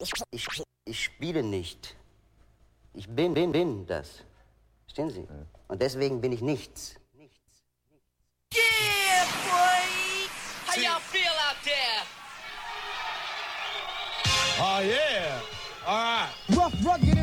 [0.00, 1.94] Ich, ich, ich spiele nicht.
[2.94, 4.24] Ich bin, bin, bin das.
[4.84, 5.26] Verstehen Sie?
[5.68, 6.94] Und deswegen bin ich nichts.
[8.52, 10.28] Yeah, boy!
[10.66, 12.02] How y'all feel out there?
[14.58, 15.40] Oh, yeah.
[15.86, 16.30] All right.
[16.56, 17.19] Rough, rugged,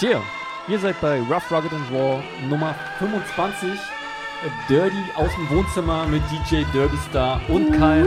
[0.00, 0.22] Tja,
[0.66, 3.68] ihr seid bei Rough, Rugged and Raw Nummer 25.
[3.68, 3.76] äh,
[4.66, 8.06] Dirty aus dem Wohnzimmer mit DJ Derby Star und Keim.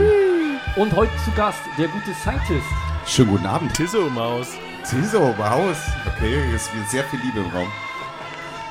[0.74, 2.66] Und heute zu Gast der gute Scientist.
[3.06, 3.72] Schönen guten Abend.
[3.74, 4.54] Tisso Maus.
[4.90, 5.76] Tiso, Haus.
[6.04, 7.68] Okay, es ist sehr viel Liebe im Raum.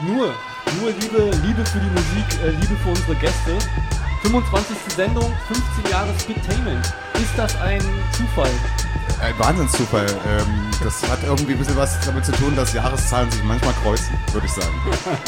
[0.01, 0.33] Nur,
[0.81, 3.57] nur Liebe, Liebe für die Musik, äh, Liebe für unsere Gäste.
[4.23, 4.75] 25.
[4.97, 6.85] Sendung, 15 Jahre Speedtainment.
[7.13, 7.79] Ist das ein
[8.11, 8.51] Zufall?
[9.23, 10.05] Ein Wahnsinnszufall.
[10.27, 14.19] Ähm, das hat irgendwie ein bisschen was damit zu tun, dass Jahreszahlen sich manchmal kreuzen,
[14.33, 14.73] würde ich sagen.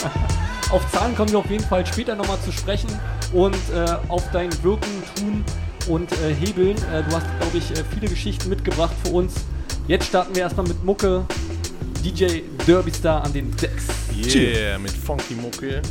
[0.70, 2.90] Auf Zahlen kommen wir auf jeden Fall später nochmal zu sprechen
[3.32, 5.46] und äh, auf dein Wirken, Tun
[5.88, 6.76] und äh, Hebeln.
[6.92, 9.36] Äh, du hast, glaube ich, äh, viele Geschichten mitgebracht für uns.
[9.88, 11.24] Jetzt starten wir erstmal mit Mucke.
[12.04, 13.86] DJ Derby Star an den Decks.
[14.12, 15.84] Yeah, mit Funky Mucke.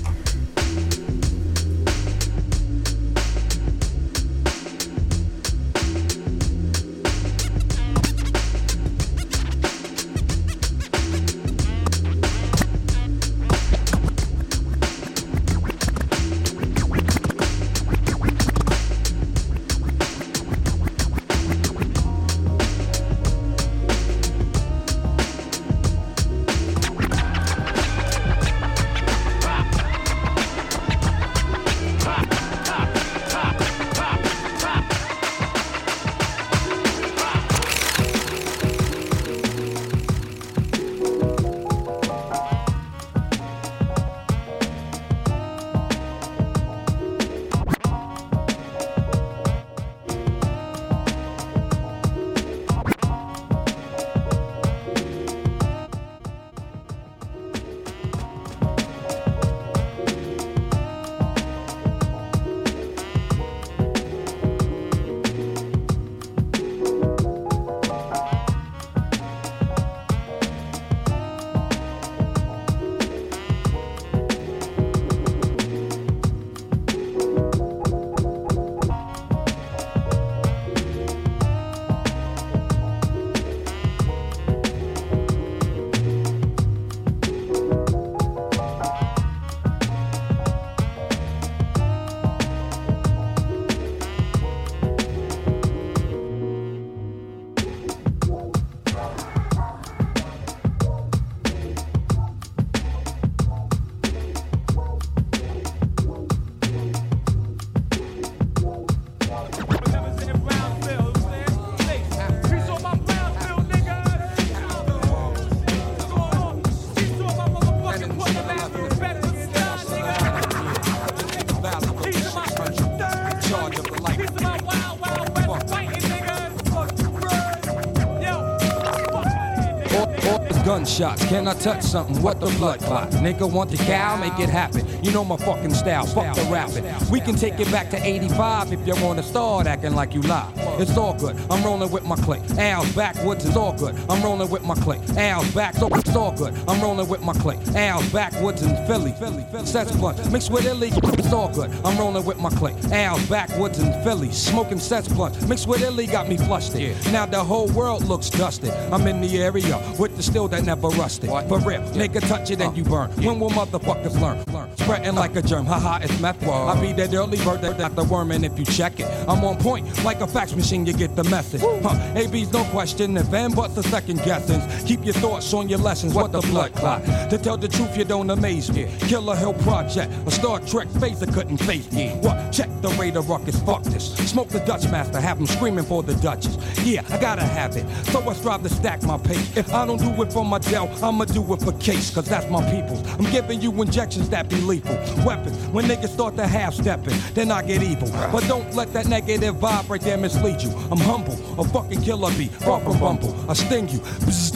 [130.94, 132.22] Can I touch something?
[132.22, 133.10] What the blood clot?
[133.10, 134.86] Nigga want the cow, make it happen.
[135.02, 136.84] You know my fucking style, fuck the rapping.
[137.10, 140.52] We can take it back to 85 if you wanna start acting like you lie.
[140.78, 142.42] It's all good, I'm rolling with my clique.
[142.58, 143.94] Al's backwoods, it's all good.
[144.08, 145.00] I'm rolling with my clique.
[145.16, 146.54] Al's back, so it's all good.
[146.66, 147.60] I'm rolling with my clique.
[147.74, 149.12] Al's backwoods in Philly.
[149.12, 149.66] Philly, Philly.
[149.66, 151.70] Sets blunt, mixed with Illy, it's all good.
[151.84, 152.76] I'm rolling with my clique.
[152.92, 154.30] Al's backwoods in Philly.
[154.32, 156.96] Smoking sets blunt, mixed with Illy got me flustered.
[157.12, 158.70] Now the whole world looks dusted.
[158.92, 161.30] I'm in the area with the steel that never rusted.
[161.30, 162.76] For real, nigga touch it and uh.
[162.76, 163.10] you burn.
[163.12, 164.42] When will motherfuckers learn?
[164.52, 164.76] Learn.
[164.76, 166.42] Spreading like a germ, haha, it's meth.
[166.46, 169.44] I be that early bird that got the worm, and if you check it, I'm
[169.44, 170.63] on point like a fax machine.
[170.64, 171.60] You get the message.
[171.60, 172.12] Huh?
[172.16, 174.64] AB's no question, if and but the second guessings.
[174.84, 176.14] Keep your thoughts on your lessons.
[176.14, 177.04] What the blood clot?
[177.28, 178.90] To tell the truth, you don't amaze me.
[179.00, 182.12] Killer Hill Project, a Star Trek phaser couldn't face me.
[182.22, 182.50] What?
[182.50, 183.60] Check the radar ruckus.
[183.60, 184.14] Fuck this.
[184.30, 186.56] Smoke the Dutch master, have him screaming for the Duchess.
[186.82, 187.86] Yeah, I gotta have it.
[188.06, 189.54] So I strive to stack my pace.
[189.58, 192.50] If I don't do it for my Dell, I'ma do it for case, cause that's
[192.50, 193.06] my peoples.
[193.18, 194.96] I'm giving you injections that be lethal.
[195.26, 198.08] Weapons, when niggas start to half stepping, then I get evil.
[198.32, 200.70] But don't let that negative vibe right there mislead you.
[200.90, 203.34] I'm humble, a fucking killer bee, far from bumble.
[203.48, 204.00] I sting you,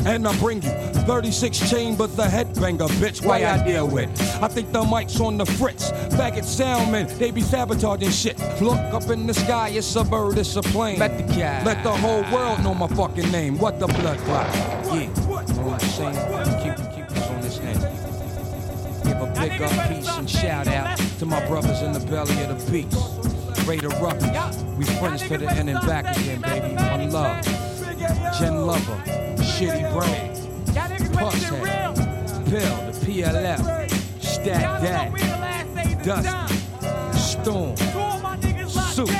[0.06, 3.24] and I bring you 36 chamber, the headbanger, bitch.
[3.24, 4.08] Why I deal with?
[4.42, 5.90] I think the mic's on the fritz.
[6.16, 8.38] Back at Soundman, they be sabotaging shit.
[8.60, 10.98] Look up in the sky, it's a bird, it's a plane.
[10.98, 13.58] Let the cat, let the whole world know my fucking name.
[13.58, 14.54] What the blood clot?
[14.94, 17.58] Yeah, what, keep, on this.
[17.58, 22.64] Give a big up, peace, and shout out to my brothers in the belly of
[22.64, 23.38] the beast.
[23.76, 26.74] Ruckus, we friends to the end and back again, baby.
[26.74, 27.44] One love.
[28.38, 29.02] Jen Lover,
[29.36, 30.32] Shitty Brain,
[31.12, 31.94] Pusshead,
[32.46, 33.60] Pill, the PLF,
[34.22, 36.30] Stat Dad, Dust.
[37.30, 37.76] Storm,
[38.68, 39.10] Soup,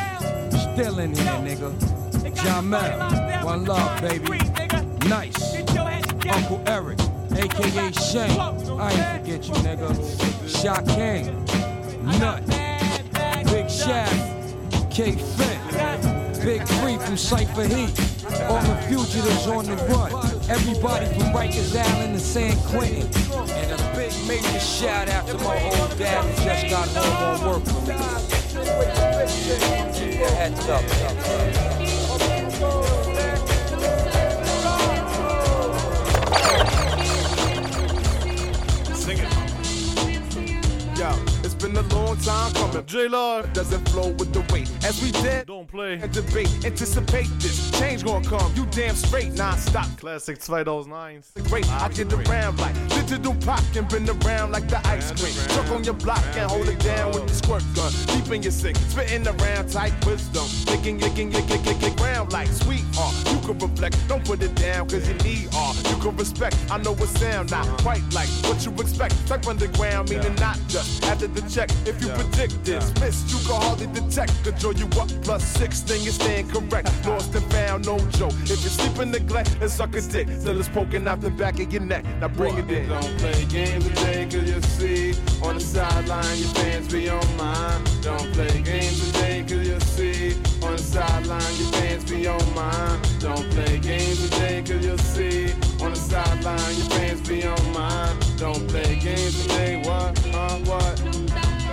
[0.73, 2.35] still in here, nigga.
[2.43, 4.39] John Mel, one love, baby.
[5.11, 5.57] Nice.
[6.31, 6.99] Uncle Eric,
[7.37, 8.41] aka Shane.
[8.81, 9.93] I ain't forget you, nigga.
[10.49, 11.45] Shot King,
[12.19, 12.43] Nut,
[13.53, 14.38] Big Shaft,
[14.99, 17.97] K Finn, Big Free from Cypher Heat.
[18.49, 20.11] All the fugitives on the run.
[20.51, 23.07] Everybody from Rikers Island to San Quentin.
[23.49, 27.49] And a big major shout out to my old dad who just got home on
[27.49, 27.95] work from me.
[30.35, 30.83] Heads up.
[32.19, 32.98] Sing
[42.27, 42.87] long time coming.
[42.87, 43.53] J-Lord.
[43.53, 44.71] Doesn't flow with the weight.
[44.85, 45.95] As we did Don't play.
[45.95, 47.71] and debate, anticipate this.
[47.79, 48.53] Change gonna come.
[48.55, 49.89] You damn straight, non-stop.
[49.99, 51.23] Classic 2001.
[51.49, 52.75] Great, I get around like
[53.09, 55.33] digital pop and been around like the ice cream.
[55.55, 57.93] Truck on your block and hold it down with the squirt gun.
[58.07, 60.45] Deep in your sick, spitting around tight wisdom.
[60.67, 63.15] Licking, licking, lick, lick, lick, lick, round like sweetheart.
[63.33, 65.77] You can reflect, don't put it down cause you need art.
[65.89, 69.15] You can respect, I know it sound not quite like what you expect.
[69.27, 71.71] Type underground, meaning not just after the check.
[71.87, 74.33] If you predict this, miss, you can hardly detect.
[74.45, 76.91] Control you up plus six, thing is staying correct.
[77.07, 78.35] Lost and found, no joke.
[78.45, 81.59] If you sleep in neglect, then suck a dick till it's poking out the back
[81.59, 82.05] of your neck.
[82.21, 82.98] Now bring it in.
[83.01, 87.85] Don't play games today, cause you see on the sideline your fans be on mine.
[88.03, 90.35] Don't play games today, cause you see
[90.65, 93.01] on the sideline your fans be on mine.
[93.21, 98.17] Don't play games today, cause you see on the sideline your fans be on mine.
[98.37, 100.19] Don't play games today, what?
[100.35, 101.01] Uh, what?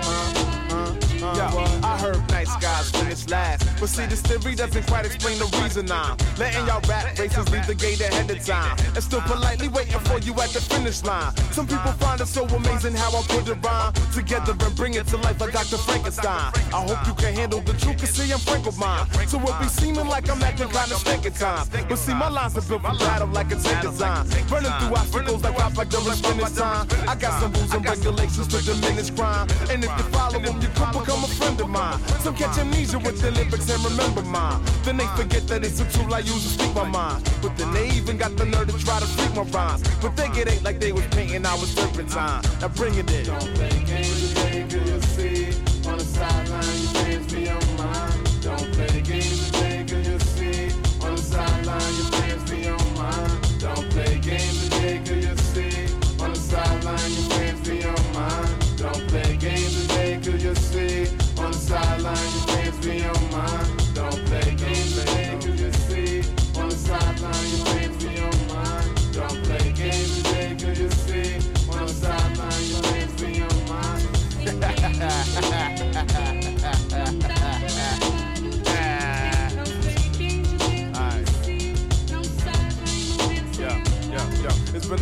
[0.06, 0.34] Uh,
[0.70, 0.96] uh,
[1.26, 1.84] uh, Yo, what?
[1.84, 3.68] I heard nice guys finish last.
[3.80, 7.68] But see, this theory doesn't quite explain the reason I'm letting y'all rap races leave
[7.68, 8.78] the gate ahead of time.
[8.96, 11.36] And still politely waiting for you at the finish line.
[11.52, 15.08] Some people find it so amazing how I put it rhyme together and bring it
[15.08, 15.78] to life like Dr.
[15.78, 16.52] Frankenstein.
[16.74, 19.08] I hope you can handle the truth, cause see, I'm frank with mine.
[19.28, 21.70] So it be seeming like I'm acting kind of stank at times.
[21.70, 24.28] But see, my lines are built for battle like a tank design.
[24.50, 26.88] Running through obstacles like like during finish time.
[27.08, 29.48] I got some rules and regulations to diminish crime.
[29.70, 32.00] And if you follow them, you could become a friend of mine.
[32.36, 34.62] Some catch amnesia with the lyrics and remember mine.
[34.84, 37.24] Then they forget that it's a tool I use to speak my mind.
[37.42, 39.84] But then they even got the nerve to try to freak my rhymes.
[40.02, 42.44] But they get ain't like they was painting, I was turpentine.
[42.60, 43.26] Now bring it in.
[43.26, 44.34] Don't play games
[44.74, 45.48] you see
[45.88, 46.75] on the sideline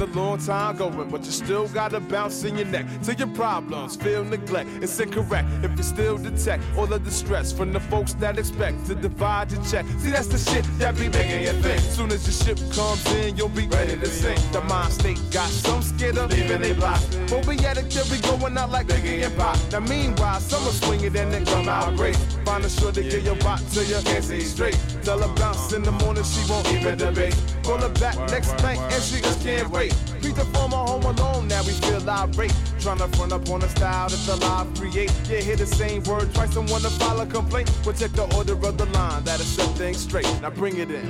[0.04, 2.86] a long time going, but you still got a bounce in your neck.
[3.04, 4.70] To your problems, feel neglect.
[4.82, 8.86] It's incorrect if you still detect all of the stress from the folks that expect
[8.88, 9.86] to divide your check.
[10.00, 11.80] See, that's the shit that be making you think.
[11.80, 14.40] Soon as your ship comes in, you'll be ready to sink.
[14.52, 17.02] The mind state got some scared of leaving they block.
[17.30, 19.58] But we had a theory going out like Biggie and Pop.
[19.72, 22.16] Now, meanwhile, some are swinging and they come out great.
[22.46, 24.78] Find a sure to get your bot till you can't see straight.
[25.04, 27.36] Tell her bounce in the morning, she won't even debate.
[27.64, 29.93] Pull her back next night and she just can't wait.
[30.34, 32.54] Beat the former home alone, now we feel irate.
[32.80, 35.12] Trying to front up on a style that the live create.
[35.30, 37.70] Yeah, hear the same word twice and wanna file a complaint.
[37.86, 40.26] We'll check the order of the line, that'll set things straight.
[40.42, 41.04] Now bring it in.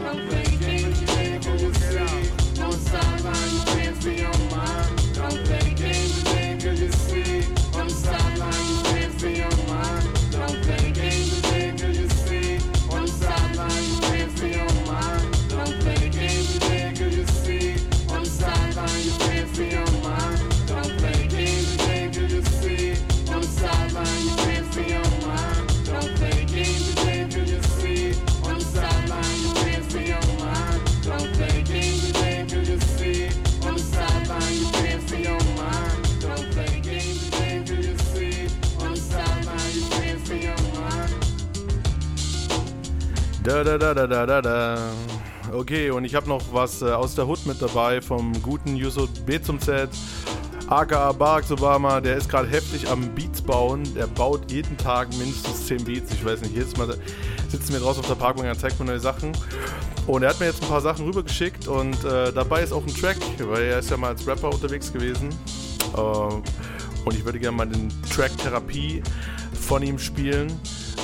[43.64, 44.78] Da, da, da, da, da, da.
[45.54, 49.10] Okay, und ich habe noch was äh, aus der Hood mit dabei vom guten Yusuf
[49.26, 49.90] B zum Z.
[50.68, 53.84] aka Barack Obama, der ist gerade heftig am Beats bauen.
[53.96, 56.12] Der baut jeden Tag mindestens 10 Beats.
[56.12, 56.98] Ich weiß nicht, jedes Mal
[57.48, 59.32] sitzen wir draußen auf der Parkbank und zeigt mir neue Sachen.
[60.08, 62.94] Und er hat mir jetzt ein paar Sachen rübergeschickt und äh, dabei ist auch ein
[62.94, 65.30] Track, weil er ist ja mal als Rapper unterwegs gewesen.
[65.96, 69.02] Äh, und ich würde gerne mal den Track Therapie
[69.54, 70.52] von ihm spielen.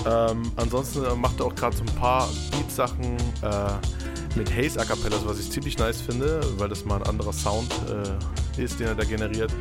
[0.05, 4.85] Ähm, ansonsten äh, macht er auch gerade so ein paar Beatsachen äh, mit Haze A
[4.85, 8.87] Cappellas, was ich ziemlich nice finde, weil das mal ein anderer Sound äh, ist, den
[8.87, 9.51] er da generiert.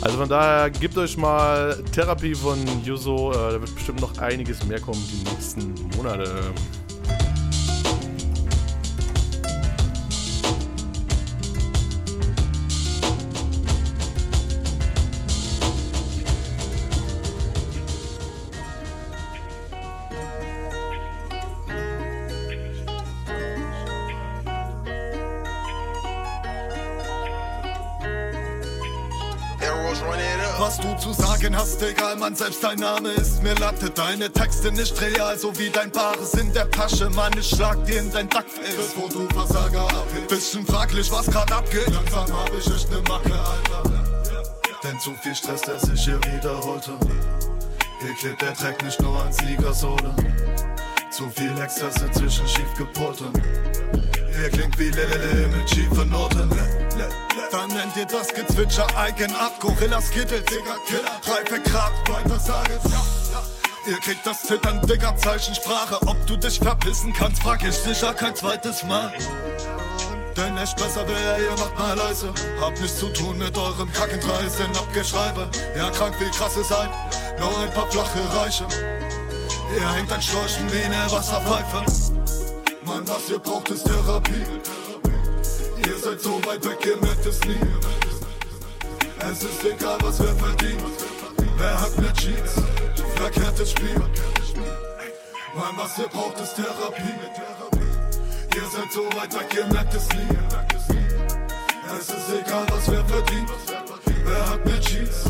[0.00, 4.64] Also von daher gebt euch mal Therapie von Yuzo, äh, da wird bestimmt noch einiges
[4.64, 6.52] mehr kommen die nächsten Monate.
[31.78, 33.90] Hast, egal, Mann, selbst dein Name ist mir Latte.
[33.90, 37.08] Deine Texte nicht real, so wie dein Bares in der Tasche.
[37.10, 38.76] Mann, ich schlag dir in dein Duckface.
[38.76, 40.28] Bevor du Versager abhebst.
[40.28, 41.88] Bisschen fraglich, was grad abgeht.
[41.88, 43.90] Langsam hab ich echt ne Macke, Alter.
[44.82, 46.92] Denn zu viel Stress, der sich hier wiederholte.
[48.00, 50.14] Hier klebt der Dreck nicht nur an Sneakersohle.
[51.10, 53.32] Zu viel Exzesse zwischen schief gepolten.
[54.40, 56.48] Ihr klingt wie Lelele mit schiefen Noten.
[57.50, 59.60] Dann nennt ihr das Gezwitscher Eigenart.
[59.60, 61.20] Gorillas Kittel, Digga, Killer.
[61.26, 62.80] Reife Grad, weiter saget.
[63.86, 65.98] Ihr kriegt das Zittern, Digga, Zeichensprache.
[66.06, 69.12] Ob du dich verpissen kannst, frag ich sicher kein zweites Mal.
[70.36, 72.32] Denn echt besser wäre, ihr macht mal leise.
[72.60, 75.48] Hab nichts zu tun mit eurem Kackendreis, denn Abgeschreibe.
[75.76, 76.90] Ja, krank wie krass ihr seid,
[77.40, 78.66] nur ein paar flache Reiche.
[79.74, 81.84] Ihr hängt an Schläuchen wie eine Wasserpfeife.
[82.84, 84.44] Mann, was ihr braucht, ist Therapie.
[86.18, 87.60] Seid so weit weg, ihr merkt es nie.
[89.30, 90.82] Es ist egal, was wer verdient.
[91.56, 92.54] Wer hat mehr Cheats?
[93.14, 93.94] Verkehrtes Spiel.
[95.54, 97.14] Mann, was ihr braucht, ist Therapie.
[98.56, 100.28] Ihr seid so weit weg, ihr merkt es nie.
[101.96, 103.50] Es ist egal, was wer verdient.
[104.24, 105.24] Wer hat mehr Cheats?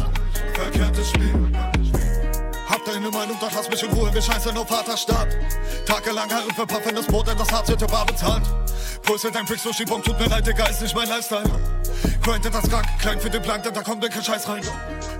[0.54, 1.97] Verkehrtes Spiel.
[2.88, 5.28] Deine Meinung, doch lass mich in Ruhe, wir scheißen auf Vaterstaat.
[5.84, 8.42] Tagelang Herren für paffendes Brot, denn das Harz wird ja bar bezahlt.
[9.02, 11.44] Pulse dein durch die Bombe, tut mir leid, Digga, ist nicht mein Lifestyle.
[12.22, 14.62] Grindet das krank, klein für den Plank, denn da kommt kein Scheiß rein.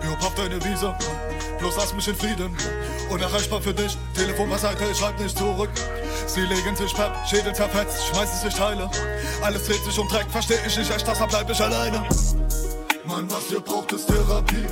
[0.03, 0.97] Jo, paff deine Visa,
[1.59, 2.57] bloß lass mich in Frieden.
[3.11, 5.71] Unerreichbar für dich, Telefon beiseite, ich schreib nicht zurück.
[6.27, 8.91] Sie legen sich Pep, Schädel zerfetzt, schmeißen sich Teile.
[9.43, 12.03] Alles dreht sich um Dreck, versteh ich nicht echt, deshalb bleib ich alleine.
[13.05, 14.67] Mann, was ihr braucht, ist Therapie.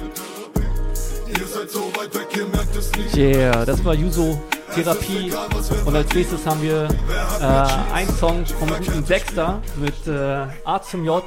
[1.29, 3.17] Ihr seid so weit weg, ihr merkt es nicht.
[3.17, 4.41] Yeah, das war Yuso
[4.75, 5.33] Therapie.
[5.85, 6.89] Und als nächstes haben wir
[7.41, 11.25] äh, einen Song vom guten Dexter mit äh, A zum J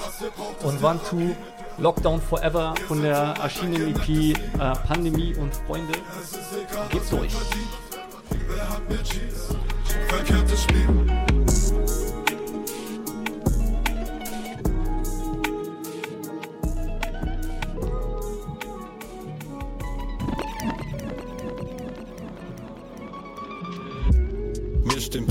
[0.64, 1.36] und One Two
[1.78, 4.36] Lockdown Forever von der erschienenen EP äh,
[4.88, 5.94] Pandemie und Freunde.
[6.90, 7.34] Geht's durch.
[10.08, 11.29] Verkehrtes Spiel.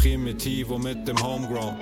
[0.08, 1.76] Primitivo mit dem Homegrown.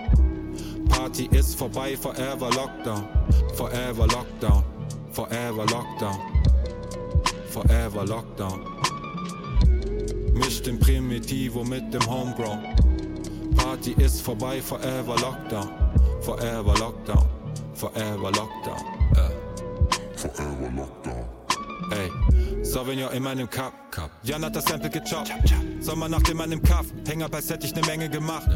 [0.88, 3.06] Party ist vorbei, forever Lockdown.
[3.54, 4.64] Forever Lockdown.
[5.12, 6.18] Forever Lockdown.
[7.48, 8.66] Forever Lockdown.
[10.34, 12.64] Mischt den Primitivo mit dem Homegrown.
[13.54, 15.70] Party ist vorbei, forever Lockdown.
[16.22, 17.26] Forever Lockdown.
[17.74, 18.82] Forever Lockdown.
[19.14, 20.18] Äh.
[20.18, 21.24] Forever Lockdown.
[21.92, 23.72] Ey, Sauvignon in meinem Cup.
[23.92, 24.10] Cup.
[24.24, 25.30] Jan hat das Sample gechoppt.
[25.86, 26.86] Sommer nach dem meinem Kaff.
[27.06, 28.48] Hänger als hätte ich ne Menge gemacht.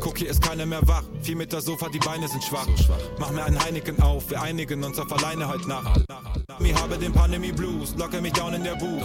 [0.00, 1.04] Guck, hier ist keiner mehr wach.
[1.20, 2.66] Vier Meter Sofa, die Beine sind schwach.
[3.18, 4.30] Mach mir einen Heineken auf.
[4.30, 6.06] Wir einigen uns auf alleine heute Nacht.
[6.68, 7.94] Ich habe den Pandemie Blues.
[7.96, 9.02] Locke mich down in der Booth.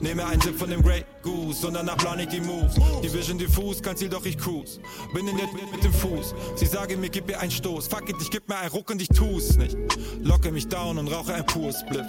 [0.00, 1.66] Nehme einen Sip von dem Grey Goose.
[1.66, 2.74] Und danach plan ich die Moves.
[3.02, 4.78] Die Vision diffus, kein Ziel, doch ich cruise.
[5.14, 6.34] Bin in der mit dem Fuß.
[6.56, 7.88] Sie sagen mir, gib mir einen Stoß.
[7.88, 9.78] Fuck it, ich geb mir einen Ruck und ich tu's nicht.
[10.20, 12.04] Locke mich down und rauche ein pures Split.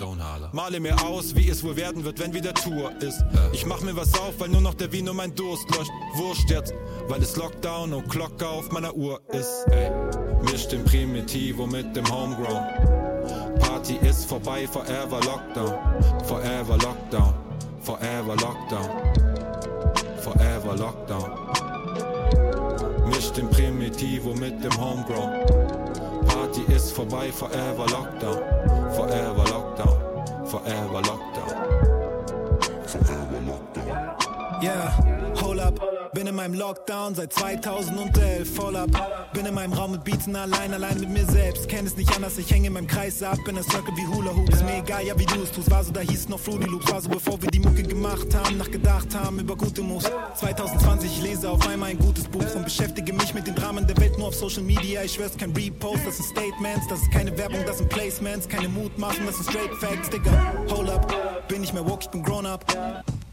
[0.52, 3.24] Male mir aus, wie es wohl werden wird, wenn wieder Tour ist.
[3.54, 5.92] Ich mach mir was auf, weil nur noch der Vino mein Durst löscht.
[6.16, 6.74] Wurscht jetzt,
[7.08, 9.68] weil es Lockdown und Glocke auf meiner Uhr ist.
[9.70, 9.90] Ey,
[10.52, 13.07] misch den Primitivo mit dem Homegrown.
[13.88, 15.74] Party ist vorbei, forever Lockdown.
[16.26, 17.34] Forever Lockdown.
[17.80, 18.90] Forever Lockdown.
[20.20, 21.32] Forever Lockdown.
[23.06, 25.32] Misch den Primitivo mit dem Homegrown.
[26.28, 28.40] Party ist vorbei, forever Lockdown.
[28.94, 30.48] Forever Lockdown.
[30.48, 31.54] Forever Lockdown.
[32.88, 34.62] Forever Lockdown.
[34.62, 35.17] Yeah,
[35.68, 36.14] up.
[36.14, 38.90] Bin in meinem Lockdown seit 2011, voll up.
[39.34, 41.68] Bin in meinem Raum mit Beatsen allein, allein mit mir selbst.
[41.68, 44.34] Kenn es nicht anders, ich hänge in meinem Kreis ab, in der Circle wie Hula
[44.36, 44.50] Hoop.
[44.50, 45.70] Ist mir egal, ja wie du es tust.
[45.70, 46.92] War so, da hieß noch Fruity Loops.
[46.92, 50.10] War so, bevor wir die Mucke gemacht haben, nachgedacht haben über gute Moves.
[50.36, 53.98] 2020, ich lese auf einmal ein gutes Buch und beschäftige mich mit den Dramen der
[53.98, 55.04] Welt nur auf Social Media.
[55.04, 58.48] Ich schwör's, kein Repost, das sind Statements, das ist keine Werbung, das sind Placements.
[58.48, 60.32] Keine Mutmachen, das sind Straight Facts, Digga.
[60.70, 62.66] Hold up, bin nicht mehr woke, ich bin grown up.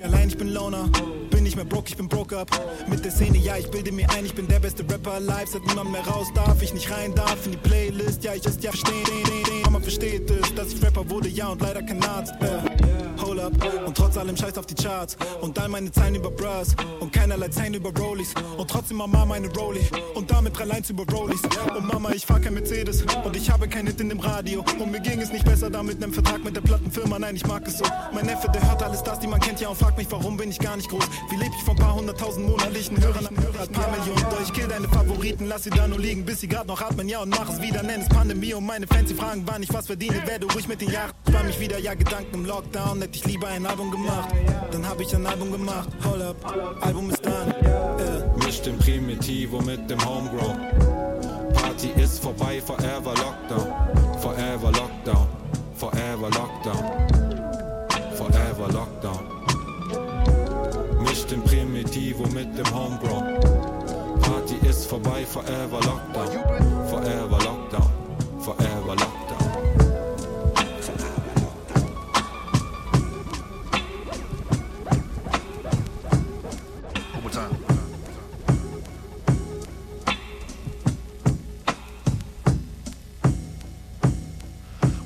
[0.00, 0.90] Allein, ich bin Loner.
[1.30, 2.50] Bin nicht mehr broke, ich bin broke up.
[2.88, 5.46] Mit der Szene, ja, ich bilde mir ein, ich bin der beste Rapper alive.
[5.46, 8.24] Seit niemand mehr raus darf, ich nicht rein darf in die Playlist.
[8.24, 9.04] Ja, ich ist ja verstehen,
[9.64, 12.34] Mama versteht es, dass ich Rapper wurde, ja, und leider kein Arzt.
[12.40, 12.93] Äh,
[13.44, 13.86] up.
[13.86, 15.16] Und trotz allem scheiß auf die Charts.
[15.40, 16.74] Und all meine Zeilen über Bras.
[17.00, 18.34] Und keinerlei Zeilen über Rollies.
[18.56, 19.86] Und trotzdem Mama meine Rollie.
[20.14, 21.42] Und damit drei Lines über Rollies.
[21.76, 23.04] Und Mama, ich fahr kein Mercedes.
[23.24, 24.64] Und ich habe kein Hit in dem Radio.
[24.78, 27.18] Und mir ging es nicht besser da mit nem Vertrag mit der Plattenfirma.
[27.18, 27.84] Nein, ich mag es so.
[28.12, 30.50] Mein Neffe, der hört alles das, die man kennt ja und fragt mich, warum bin
[30.50, 31.04] ich gar nicht groß.
[31.30, 33.66] Wie lebe ich von paar hunderttausend monatlichen Hörern am Hörer?
[33.66, 34.24] Paar Millionen.
[34.30, 37.08] Doch ich kill deine Favoriten, lass sie da nur liegen, bis sie grad noch atmen.
[37.08, 38.54] Ja, und mach es wieder, nenn es Pandemie.
[38.54, 41.12] Und meine Fans, die fragen, wann ich was verdiene, werde ruhig mit den Jahren.
[41.28, 43.00] Spar mich wieder, ja, Gedanken im Lockdown.
[43.02, 44.28] Hätte ich lieber ein Album gemacht.
[44.70, 45.88] Dann hab ich ein Album gemacht.
[46.04, 46.36] Hold up,
[46.80, 47.52] Album ist done.
[47.98, 48.44] Äh.
[48.44, 50.56] Misch den Primitivo mit dem Homegrown.
[51.52, 53.72] Party ist vorbei, forever Lockdown.
[54.20, 55.26] Forever Lockdown.
[55.74, 56.84] Forever Lockdown.
[58.14, 59.24] Forever Lockdown.
[61.02, 63.40] Misch den Primitivo mit dem Homegrown.
[64.20, 66.88] Party ist vorbei, forever Lockdown.
[66.88, 67.63] Forever Lockdown.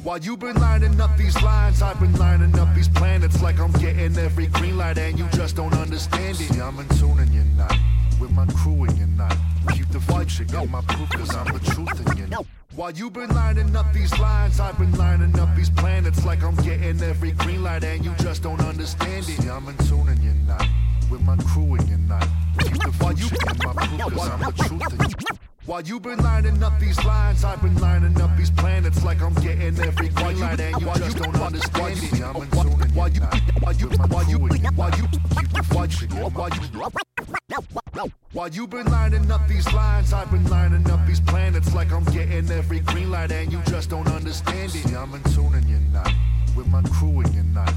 [0.09, 3.73] While you've been lining up these lines, I've been lining up these planets like I'm
[3.73, 6.51] getting every green light, and you just don't understand it.
[6.51, 7.77] See, I'm in tune and you're not.
[8.19, 9.37] With my crew and you're not.
[9.75, 12.47] Keep the future in my proof, cause I'm the truth and you're not.
[12.75, 16.57] While you've been lining up these lines, I've been lining up these planets like I'm
[16.57, 19.43] getting every green light, and you just don't understand it.
[19.43, 20.67] See, I'm in tune and you're not.
[21.11, 22.27] With my crew and you're not.
[22.61, 25.38] Keep the future in my proof, cause I'm the truth and you're not.
[25.69, 29.35] While you've been lining up these lines, I've been lining up these planets like I'm
[29.35, 32.23] getting every green light, and you just don't understand it.
[32.23, 33.21] I'm in tune and while you,
[33.61, 38.13] while you, while you, while you, keep the future in my proof.
[38.33, 42.05] While you've been lining up these lines, I've been lining up these planets like I'm
[42.05, 44.87] getting every green light, and you just don't understand it.
[44.97, 46.11] I'm in tune and you're not.
[46.57, 47.75] With my crew and you're not.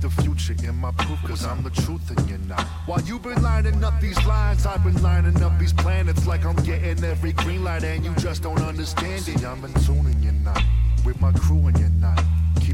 [0.00, 2.62] The future in my proof, cause I'm the truth and you're not.
[2.86, 6.56] While you've been lining up these lines, I've been lining up these planets like I'm
[6.56, 9.44] getting every green light, and you just don't understand it.
[9.44, 10.62] I'm in tune and you're not.
[11.04, 12.18] With my crew and you're not.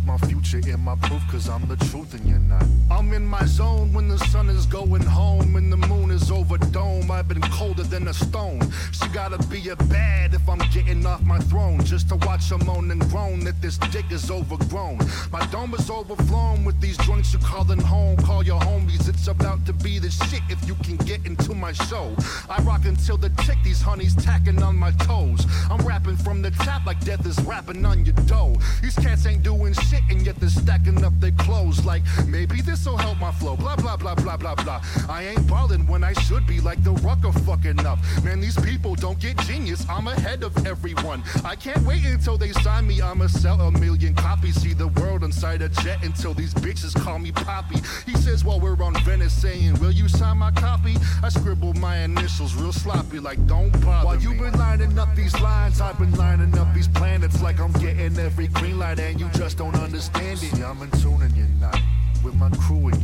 [0.07, 2.63] My future in my proof, cause I'm the truth and you're not.
[2.93, 6.59] I'm in my zone when the sun is going home and the moon is over
[6.59, 7.11] dome.
[7.11, 8.61] I've been colder than a stone.
[8.93, 11.83] She gotta be a bad if I'm getting off my throne.
[11.83, 15.01] Just to watch her moan and groan that this dick is overgrown.
[15.33, 18.17] My dome is overflown with these joints you calling home.
[18.19, 21.73] Call your homies, it's about to be the shit if you can get into my
[21.73, 22.15] show.
[22.49, 25.45] I rock until the tick, these honeys tacking on my toes.
[25.69, 28.57] I'm rapping from the top like death is rapping on your dough.
[28.81, 32.97] These cats ain't doing shit and yet they're stacking up their clothes like maybe this'll
[32.97, 33.57] help my flow.
[33.57, 34.81] Blah blah blah blah blah blah.
[35.09, 37.99] I ain't ballin' when I should be like the rucker fucking up.
[38.23, 39.87] Man, these people don't get genius.
[39.89, 41.23] I'm ahead of everyone.
[41.45, 43.01] I can't wait until they sign me.
[43.01, 44.61] I'ma sell a million copies.
[44.61, 47.77] See the world inside a jet until these bitches call me Poppy.
[48.07, 50.97] He says while we're on Venice saying, Will you sign my copy?
[51.23, 55.39] I scribble my initials real sloppy, like don't bother While you've been lining up these
[55.41, 59.29] lines, I've been lining up these planets like I'm getting every green light, and you
[59.31, 60.65] just don't understand it.
[60.65, 61.79] I'm in tune and you're not.
[62.25, 63.01] With my crew in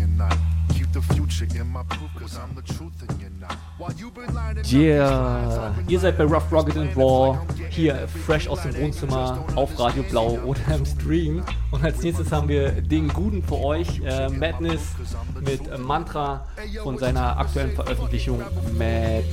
[4.14, 7.38] these lines, Yeah, ihr seid bei Rough, these and Raw,
[7.70, 11.42] hier fresh aus dem Wohnzimmer auf Radio Blau oder im Stream.
[11.70, 14.80] Und als nächstes haben wir den Guten für euch, äh, Madness
[15.40, 16.46] mit Mantra
[16.82, 18.40] von seiner aktuellen Veröffentlichung
[18.78, 19.24] Mad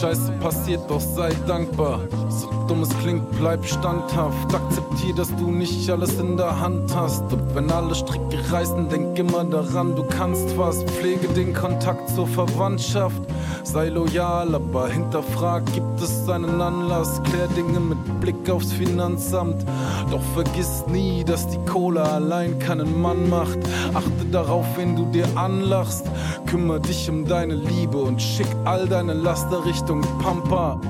[0.00, 2.00] Scheiße passiert, doch sei dankbar.
[2.30, 4.54] So dumm es klingt, bleib standhaft.
[4.54, 7.30] Akzeptier, dass du nicht alles in der Hand hast.
[7.30, 10.82] Und wenn alle Stricke reißen, denk immer daran, du kannst was.
[10.84, 13.20] Pflege den Kontakt zur Verwandtschaft.
[13.62, 17.22] Sei loyal, aber hinterfrag, gibt es einen Anlass?
[17.24, 19.64] Klär Dinge mit Blick aufs Finanzamt.
[20.10, 23.58] Doch vergiss nie, dass die Kohle allein keinen Mann macht.
[23.92, 26.06] Achte darauf, wen du dir anlachst.
[26.46, 30.80] Kümmer dich um deine Liebe und schick all deine Laster Richtung Pampa.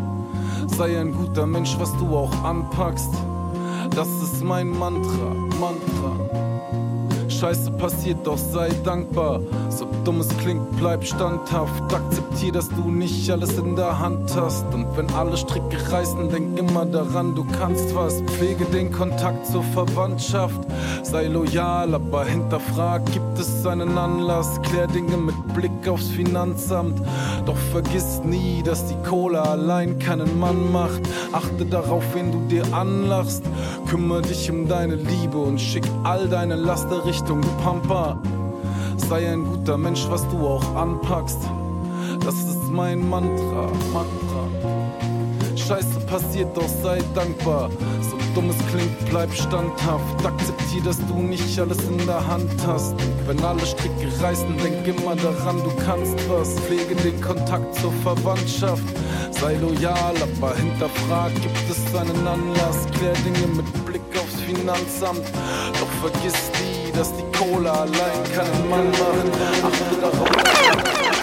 [0.68, 3.12] Sei ein guter Mensch, was du auch anpackst.
[3.94, 6.19] Das ist mein Mantra, Mantra.
[7.40, 9.40] Scheiße passiert, doch sei dankbar.
[9.70, 11.82] So dumm es klingt, bleib standhaft.
[11.90, 14.66] Akzeptier, dass du nicht alles in der Hand hast.
[14.74, 18.20] Und wenn alle Stricke reißen, denk immer daran, du kannst was.
[18.26, 20.60] Pflege den Kontakt zur Verwandtschaft.
[21.02, 24.60] Sei loyal, aber hinterfrag, gibt es einen Anlass?
[24.60, 27.00] Klär Dinge mit Blick aufs Finanzamt.
[27.46, 31.00] Doch vergiss nie, dass die Kohle allein keinen Mann macht.
[31.32, 33.44] Achte darauf, wen du dir anlachst.
[33.88, 37.29] Kümmere dich um deine Liebe und schick all deine Laster Richtung
[37.62, 38.18] Pampa.
[38.96, 41.38] Sei ein guter Mensch, was du auch anpackst.
[42.24, 44.48] Das ist mein Mantra, Mantra.
[45.56, 47.70] Scheiße passiert, doch sei dankbar.
[48.02, 50.24] So dumm es klingt, bleib standhaft.
[50.24, 52.94] Akzeptier, dass du nicht alles in der Hand hast.
[53.26, 56.58] Wenn alle Stricke reißen, denk immer daran, du kannst was.
[56.60, 58.82] Pflege den Kontakt zur Verwandtschaft.
[59.30, 62.86] Sei loyal, aber hinterfrag, gibt es einen Anlass?
[62.98, 65.26] Klär Dinge mit Blick aufs Finanzamt.
[65.78, 69.30] Doch vergiss nie, dass die Kohle allein keinen Mann machen.
[69.62, 71.19] Achte darauf.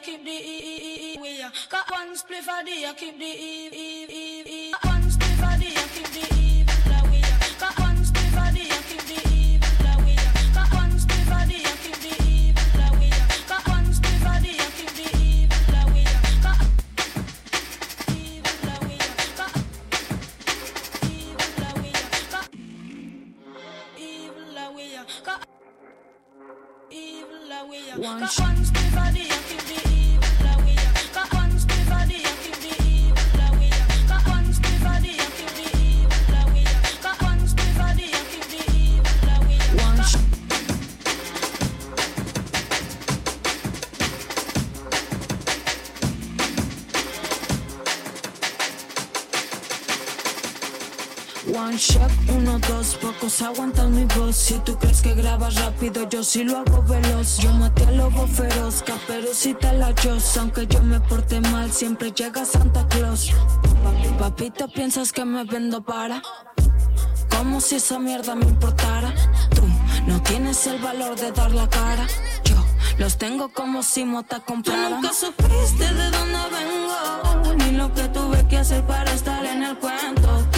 [0.00, 3.68] keep the e e e we Got one split for the I keep the e
[3.68, 4.72] e e e.
[4.84, 7.20] One split for the I keep the e la we
[7.60, 10.14] Got one split for the I keep the e la we
[10.54, 13.08] Got one split for the I keep the e la we
[13.48, 16.02] Got one split for the I keep the e la we
[16.44, 16.60] Got
[18.08, 18.96] e la we
[19.36, 19.54] Got
[21.04, 21.16] e
[21.60, 21.92] la we
[22.32, 22.46] Got
[23.98, 24.08] e
[24.54, 24.84] la we
[25.24, 25.42] Got
[26.90, 27.78] e la we
[28.20, 29.69] Got one split for the I keep
[52.50, 54.36] uno, dos, pocos aguantan mi voz.
[54.36, 57.38] Si tú crees que grabas rápido, yo sí lo hago veloz.
[57.38, 60.36] Yo maté al lobo feroz, caperucita la Joss.
[60.36, 63.30] Aunque yo me porte mal, siempre llega Santa Claus.
[63.84, 66.22] Papi, papito, piensas que me vendo para.
[67.36, 69.14] Como si esa mierda me importara.
[69.54, 69.62] Tú
[70.06, 72.06] no tienes el valor de dar la cara.
[72.44, 72.56] Yo
[72.98, 74.88] los tengo como si mota comprara.
[74.88, 77.54] Tú nunca supiste de dónde vengo.
[77.56, 80.49] Ni lo que tuve que hacer para estar en el cuento.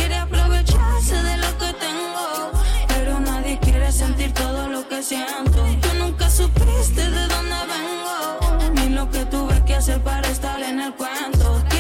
[5.03, 5.67] Siento.
[5.81, 8.73] Tú nunca supiste de dónde vengo.
[8.75, 11.72] Ni lo que tuve que hacer para estar en el cuento.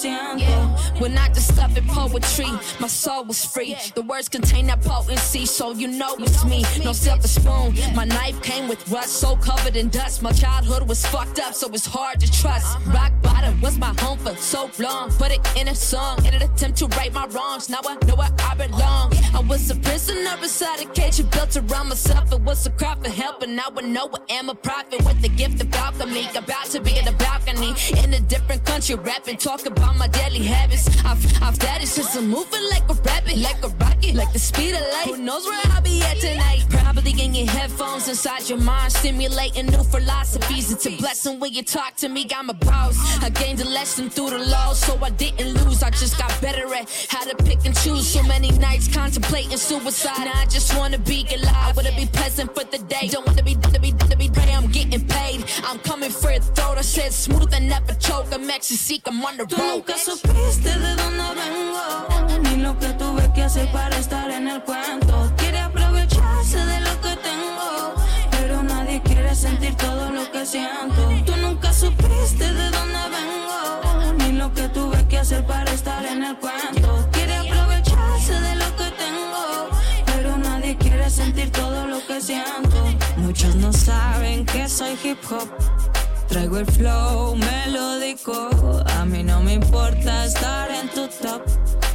[0.00, 1.00] Que siento.
[1.00, 3.76] When I discovered poetry, my soul was free.
[3.94, 6.64] The words contain that potency, so you know it's me.
[6.84, 7.74] No silver spoon.
[7.94, 10.22] My knife came with rust, so covered in dust.
[10.22, 12.78] My childhood was fucked up, so it's hard to trust.
[12.86, 15.10] Rock bottom was my home for so long.
[15.12, 17.68] Put it in a song, in an attempt to right my wrongs.
[17.68, 19.12] Now I know where I belong.
[19.34, 22.32] I was a prisoner inside a cage built around myself.
[22.32, 25.20] It was a cry for help, and now I know I am a prophet with
[25.22, 26.28] the gift of alchemy.
[26.36, 30.44] About to be in the balcony in a different country, rapping, talk about my daily
[30.44, 30.86] habits.
[31.04, 34.38] I've, I've that is since I'm moving like a rabbit, like a rocket, like the
[34.38, 35.06] speed of light.
[35.06, 36.64] Who knows where I'll be at tonight?
[36.70, 40.72] Probably in your headphones inside your mind, stimulating new philosophies.
[40.72, 42.26] It's a blessing when you talk to me.
[42.34, 42.96] I'm a boss.
[43.22, 45.82] I gained a lesson through the law, so I didn't lose.
[45.82, 48.06] I just got better at how to pick and choose.
[48.06, 50.24] So many nights contemplating suicide.
[50.24, 51.56] Now I just wanna be alive.
[51.56, 53.08] I wanna be present for the day.
[53.08, 54.52] Don't wanna be, to be, to be pray.
[54.52, 55.44] I'm getting paid.
[55.64, 56.78] I'm coming for a throat.
[56.78, 58.26] I said smooth and never choke.
[58.32, 59.00] I'm ecstasy.
[59.06, 59.79] I'm on the road.
[59.80, 64.62] Nunca supiste de dónde vengo, ni lo que tuve que hacer para estar en el
[64.62, 65.32] cuento.
[65.38, 67.94] Quiere aprovecharse de lo que tengo,
[68.30, 71.08] pero nadie quiere sentir todo lo que siento.
[71.24, 76.24] Tú nunca supiste de dónde vengo, ni lo que tuve que hacer para estar en
[76.24, 77.08] el cuento.
[77.12, 79.68] Quiere aprovecharse de lo que tengo,
[80.04, 82.84] pero nadie quiere sentir todo lo que siento.
[83.16, 85.89] Muchos no saben que soy hip hop.
[86.30, 88.48] Traigo el flow melódico,
[88.86, 91.42] a mí no me importa estar en tu top,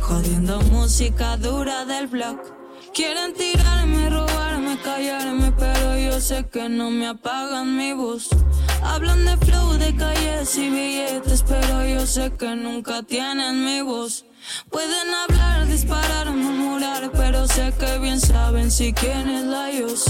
[0.01, 2.41] jodiendo música dura del blog.
[2.93, 8.27] Quieren tirarme, robarme, callarme, pero yo sé que no me apagan mi bus.
[8.83, 14.25] Hablan de flow, de calles y billetes, pero yo sé que nunca tienen mi voz.
[14.69, 20.03] Pueden hablar, disparar, murmurar, pero sé que bien saben si quién es la Dios.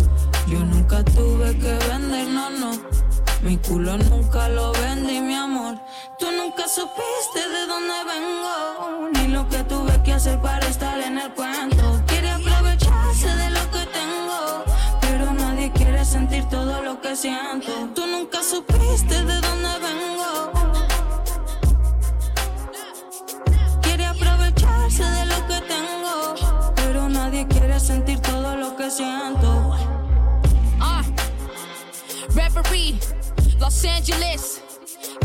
[0.48, 3.15] Yo nunca tuve que vender, no, no.
[3.46, 5.78] Mi culo nunca lo vendí, mi amor.
[6.18, 11.20] Tú nunca supiste de dónde vengo, ni lo que tuve que hacer para estar en
[11.20, 12.02] el cuento.
[12.08, 14.64] Quiere aprovecharse de lo que tengo,
[15.00, 17.72] pero nadie quiere sentir todo lo que siento.
[17.94, 20.52] Tú nunca supiste de dónde vengo.
[23.84, 29.76] Quiere aprovecharse de lo que tengo, pero nadie quiere sentir todo lo que siento.
[30.80, 31.04] Uh,
[32.34, 32.98] Reverie,
[33.60, 34.62] Los Angeles,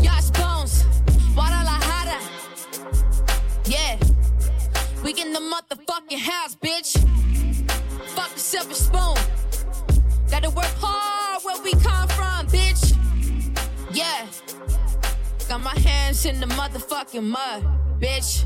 [0.01, 0.85] Yas Bones,
[1.33, 2.19] Guadalajara.
[3.65, 3.97] Yeah,
[5.03, 6.97] we in the motherfucking house, bitch.
[8.15, 9.17] Fuck a silver spoon.
[10.29, 12.95] Gotta work hard where we come from, bitch.
[13.93, 14.25] Yeah,
[15.49, 17.63] got my hands in the motherfucking mud,
[17.99, 18.45] bitch.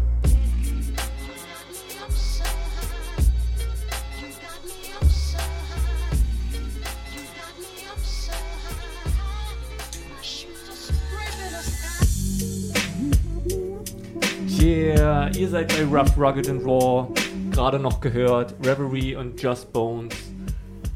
[14.65, 17.08] Yeah, ihr seid bei Rough, Rugged and Raw.
[17.51, 20.15] Gerade noch gehört Reverie und Just Bones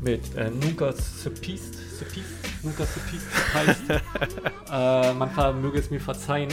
[0.01, 1.75] mit äh, Nunca Supist.
[1.99, 2.25] Supist?
[2.63, 3.81] Nunca Supist heißt.
[4.71, 6.49] äh, man möge es mir verzeihen.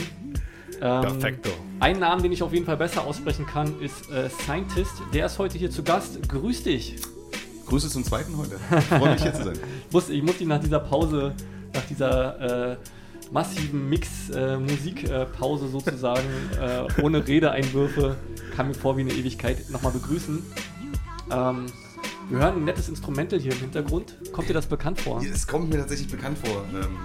[0.79, 1.49] Ähm, Perfekto.
[1.79, 4.93] Ein Namen, den ich auf jeden Fall besser aussprechen kann, ist äh, Scientist.
[5.11, 6.29] Der ist heute hier zu Gast.
[6.29, 6.97] Grüß dich.
[7.65, 8.59] Grüße zum zweiten heute.
[8.77, 9.55] Ich freue mich hier zu sein.
[9.87, 11.33] Ich muss, ich muss dich nach dieser Pause,
[11.73, 12.77] nach dieser äh,
[13.31, 16.27] massiven Mix-Musikpause sozusagen,
[16.59, 18.15] äh, ohne Redeeinwürfe,
[18.55, 20.41] kam mir vor wie eine Ewigkeit, nochmal begrüßen.
[21.31, 21.65] Ähm,
[22.29, 24.15] wir hören ein nettes Instrumental hier im Hintergrund.
[24.33, 25.21] Kommt dir das bekannt vor?
[25.21, 26.65] Es kommt mir tatsächlich bekannt vor.
[26.73, 26.97] Ähm,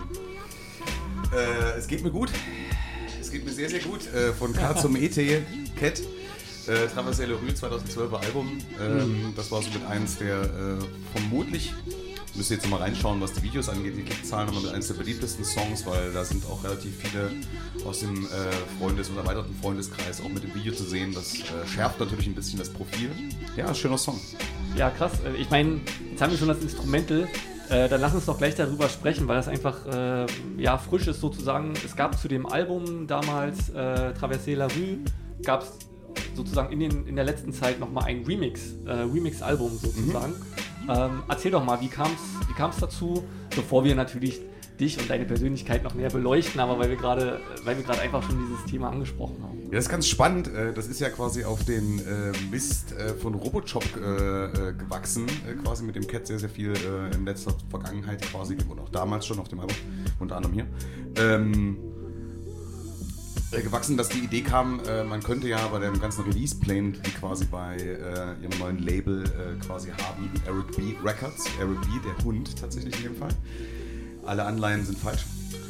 [1.32, 2.30] äh, es geht mir gut.
[3.20, 4.12] Es geht mir sehr, sehr gut.
[4.12, 5.14] Äh, von K zum ET,
[5.78, 6.00] Cat.
[6.68, 8.58] Äh, Traversée Le Rue 2012er Album.
[8.80, 8.96] Ähm,
[9.30, 9.32] Mhm.
[9.35, 11.72] Das war so mit eins der äh, vermutlich,
[12.34, 14.94] müsst ihr jetzt mal reinschauen, was die Videos angeht, die Klickzahlen, aber mit eins der
[14.94, 17.30] beliebtesten Songs, weil da sind auch relativ viele
[17.84, 18.28] aus dem äh,
[18.78, 21.12] Freundes- und erweiterten Freundeskreis auch mit dem Video zu sehen.
[21.14, 23.10] Das äh, schärft natürlich ein bisschen das Profil.
[23.56, 24.20] Ja, schöner Song.
[24.76, 25.12] Ja, krass.
[25.24, 27.28] Äh, Ich meine, jetzt haben wir schon das Instrumental.
[27.68, 30.26] Äh, dann lass uns doch gleich darüber sprechen, weil das einfach äh,
[30.58, 31.72] ja, frisch ist sozusagen.
[31.84, 34.98] Es gab zu dem Album damals, äh, Traversée la Rue,
[35.44, 35.70] gab es
[36.35, 40.35] sozusagen in, den, in der letzten Zeit nochmal ein Remix, äh, Remix-Album sozusagen.
[40.88, 44.40] Ähm, erzähl doch mal, wie kam es wie kam's dazu, bevor wir natürlich
[44.81, 48.22] dich und deine Persönlichkeit noch mehr beleuchten, aber weil wir gerade weil wir gerade einfach
[48.22, 49.59] schon dieses Thema angesprochen haben.
[49.66, 50.48] Ja, das ist ganz spannend.
[50.48, 55.27] Äh, Das ist ja quasi auf den äh, Mist äh, von Robochop äh, gewachsen.
[55.62, 56.72] Quasi mit dem Cat sehr, sehr viel
[57.14, 59.77] in letzter Vergangenheit quasi und auch damals schon auf dem Album,
[60.18, 60.66] unter anderem hier.
[63.52, 67.10] Äh, gewachsen, dass die Idee kam, äh, man könnte ja bei dem ganzen Release-Plan, die
[67.10, 70.94] quasi bei äh, ihrem neuen Label äh, quasi haben, Eric B.
[71.04, 71.88] Records, Eric B.
[72.04, 73.34] der Hund tatsächlich in dem Fall.
[74.24, 75.24] Alle Anleihen sind falsch.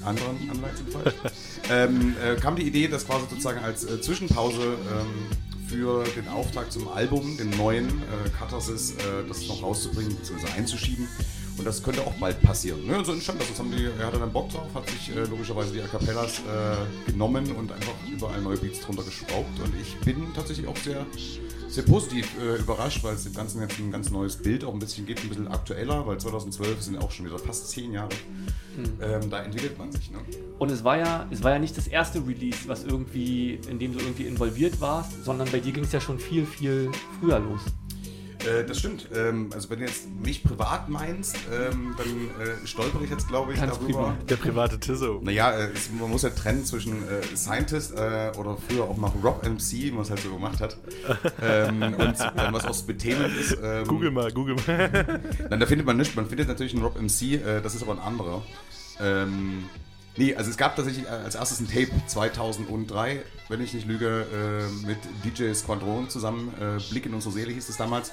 [0.05, 1.15] Andere Anleihen sind falsch.
[1.71, 6.73] ähm, äh, kam die Idee, das quasi sozusagen als äh, Zwischenpause ähm, für den Auftakt
[6.73, 10.53] zum Album, den neuen äh, Katharsis, äh, das noch rauszubringen bzw.
[10.57, 11.09] einzuschieben.
[11.59, 12.87] Und das könnte auch bald passieren.
[12.87, 12.99] Ne?
[12.99, 13.49] Und so entstand das.
[13.49, 16.39] das haben die, er hatte dann Bock drauf, hat sich äh, logischerweise die A Cappellas
[16.41, 19.61] äh, genommen und einfach überall neue Beats drunter geschraubt.
[19.61, 21.05] Und ich bin tatsächlich auch sehr,
[21.69, 24.79] sehr positiv äh, überrascht, weil es dem Ganzen jetzt ein ganz neues Bild auch ein
[24.79, 28.11] bisschen gibt, ein bisschen aktueller, weil 2012 sind auch schon wieder fast zehn Jahre.
[28.77, 28.85] Mhm.
[29.03, 30.11] Ähm, da entwickelt man sich.
[30.11, 30.19] Ne?
[30.59, 33.93] Und es war ja, es war ja nicht das erste Release, was irgendwie, in dem
[33.93, 37.61] du irgendwie involviert warst, sondern bei dir ging es ja schon viel, viel früher los.
[38.47, 39.09] Äh, das stimmt.
[39.15, 42.07] Ähm, also wenn du jetzt mich privat meinst, ähm, dann
[42.47, 44.15] äh, stolpere ich jetzt, glaube ich, Ganz darüber.
[44.15, 44.31] privat.
[44.31, 45.21] Der private Tizzo.
[45.23, 49.15] Naja, äh, es, man muss ja trennen zwischen äh, Scientist äh, oder früher auch noch
[49.23, 50.77] Rock MC, wie man es halt so gemacht hat.
[51.43, 53.57] ähm, und dann was aus Bethemen ist.
[53.63, 55.21] Ähm, Google mal, Google mal.
[55.49, 56.17] Nein, da findet man nicht.
[56.17, 58.43] Man findet natürlich einen Rock MC, äh, das ist aber ein anderer.
[59.01, 59.65] Ähm,
[60.17, 64.87] nee, also es gab tatsächlich als erstes ein Tape 2003, wenn ich nicht lüge, äh,
[64.87, 66.53] mit DJ Squadron zusammen.
[66.61, 68.13] Äh, Blick in unsere Seele hieß es damals.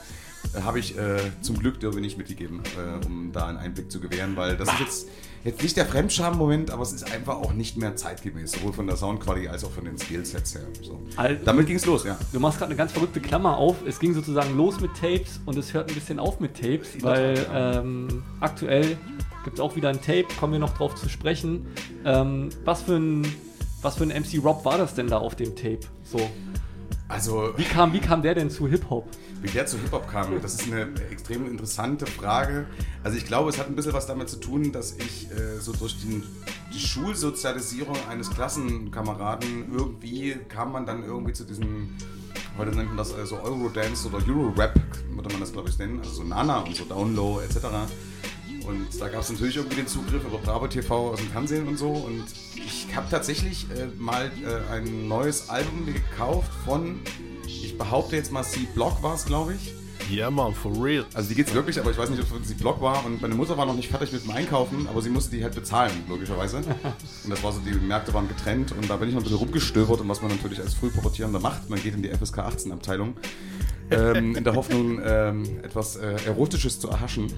[0.54, 4.00] Äh, Habe ich äh, zum Glück Dürre nicht mitgegeben, äh, um da einen Einblick zu
[4.00, 5.08] gewähren, weil das ist jetzt,
[5.44, 8.96] jetzt nicht der Fremdscham-Moment, aber es ist einfach auch nicht mehr zeitgemäß, sowohl von der
[8.96, 10.62] Soundqualität als auch von den Skillsets her.
[10.82, 11.02] So.
[11.18, 12.18] Also, Damit ging es los, ja.
[12.32, 13.78] Du machst gerade eine ganz verrückte Klammer auf.
[13.86, 17.46] Es ging sozusagen los mit Tapes und es hört ein bisschen auf mit Tapes, weil
[17.54, 18.98] ähm, aktuell
[19.44, 21.68] Gibt es auch wieder ein Tape, kommen wir noch drauf zu sprechen.
[22.06, 23.26] Ähm, was, für ein,
[23.82, 25.80] was für ein MC Rob war das denn da auf dem Tape?
[26.04, 26.20] So.
[27.08, 27.54] Also.
[27.58, 29.08] Wie kam, wie kam der denn zu Hip-Hop?
[29.42, 32.68] Wie der zu Hip-Hop kam, das ist eine extrem interessante Frage.
[33.04, 35.72] Also ich glaube, es hat ein bisschen was damit zu tun, dass ich äh, so
[35.72, 36.24] durch den,
[36.74, 41.96] die Schulsozialisierung eines Klassenkameraden irgendwie kam man dann irgendwie zu diesem,
[42.58, 44.76] heute nennt man das äh, so Eurodance oder Eurorap,
[45.10, 47.66] würde man das glaube ich nennen, also so Nana und so Downlow etc.
[48.70, 51.78] Und da gab es natürlich irgendwie den Zugriff über Bravo TV aus dem Fernsehen und
[51.78, 51.90] so.
[51.90, 52.24] Und
[52.56, 57.00] ich habe tatsächlich äh, mal äh, ein neues Album gekauft von,
[57.48, 59.74] ich behaupte jetzt mal, C-Block war es, glaube ich.
[60.12, 61.06] Ja, yeah, man, for real.
[61.14, 63.04] Also die geht's wirklich, aber ich weiß nicht, ob es C-Block war.
[63.06, 65.56] Und meine Mutter war noch nicht fertig mit dem Einkaufen, aber sie musste die halt
[65.56, 66.58] bezahlen, logischerweise.
[67.24, 68.72] und das war so, die Märkte waren getrennt.
[68.72, 70.00] Und da bin ich noch ein bisschen rumgestöbert.
[70.00, 73.16] Und was man natürlich als Frühpubertierender macht, man geht in die FSK 18 Abteilung.
[73.92, 77.34] ähm, in der Hoffnung, ähm, etwas äh, Erotisches zu erhaschen.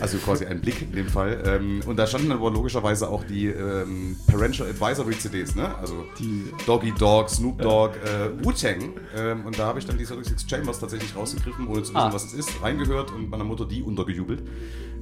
[0.00, 1.42] Also quasi ein Blick in dem Fall.
[1.46, 5.74] Ähm, und da standen aber logischerweise auch die ähm, Parental Advisory CDs, ne?
[5.78, 8.92] Also die Doggy Dog, Snoop Dogg, äh, Wu-Tang.
[9.16, 12.12] Ähm, und da habe ich dann die 36 Chambers tatsächlich rausgegriffen, ohne zu wissen, Ah.
[12.12, 14.42] was es ist, reingehört und meiner Mutter die untergejubelt.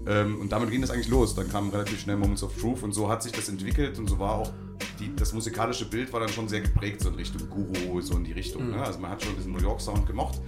[0.09, 1.35] Ähm, und damit ging das eigentlich los.
[1.35, 4.19] Dann kamen relativ schnell Moments of Truth und so hat sich das entwickelt und so
[4.19, 4.53] war auch
[5.01, 8.25] die, das musikalische Bild war dann schon sehr geprägt, so in Richtung Guru, so in
[8.25, 8.67] die Richtung.
[8.67, 8.77] Mhm.
[8.77, 8.83] Ne?
[8.83, 10.41] Also man hat schon diesen New York Sound gemocht.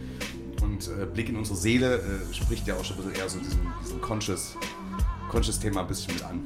[0.63, 3.39] Und äh, Blick in unsere Seele äh, spricht ja auch schon ein bisschen eher so
[3.39, 4.57] diesen, diesen Conscious,
[5.31, 6.43] Conscious Thema ein bisschen mit an.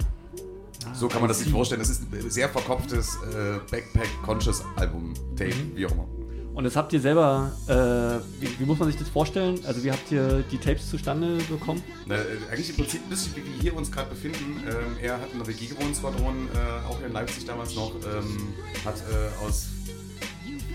[0.94, 1.80] so kann man das sich vorstellen.
[1.80, 6.06] Das ist ein sehr verkopftes äh, Backpack Conscious Album, Tape, wie auch immer.
[6.54, 9.58] Und das habt ihr selber, äh, wie, wie muss man sich das vorstellen?
[9.66, 11.82] Also wie habt ihr die Tapes zustande bekommen?
[12.06, 12.20] Na, äh,
[12.50, 14.62] eigentlich im Prinzip ein bisschen wie wir hier uns gerade befinden.
[14.66, 18.52] Ähm, er hat in der WG gewohnt, Squadron, äh, auch in Leipzig damals noch, ähm,
[18.84, 19.68] hat äh, aus,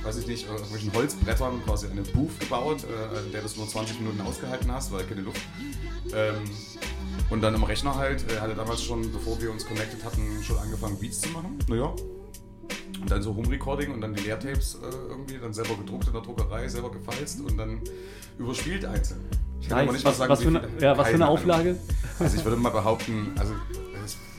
[0.08, 4.22] weiß ich nicht, irgendwelchen Holzbrettern quasi eine Booth gebaut, äh, der du nur 20 Minuten
[4.22, 5.42] ausgehalten hast, weil keine Luft.
[6.14, 6.36] Ähm,
[7.30, 10.58] und dann im Rechner halt, er hatte damals schon, bevor wir uns connected hatten, schon
[10.58, 11.60] angefangen Beats zu machen.
[11.68, 11.94] Naja.
[13.02, 16.14] Und dann so Home Recording und dann die Leertapes äh, irgendwie, dann selber gedruckt in
[16.14, 17.82] der Druckerei, selber gefalzt und dann
[18.40, 19.20] überspielt einzeln.
[19.60, 19.84] Ich kann Nice.
[19.88, 21.38] aber nicht Was- mal sagen, was für eine- ja, was für eine Ahnung.
[21.38, 21.76] Auflage?
[22.20, 23.54] Also ich würde mal behaupten, also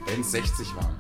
[0.07, 0.97] wenn es 60 waren,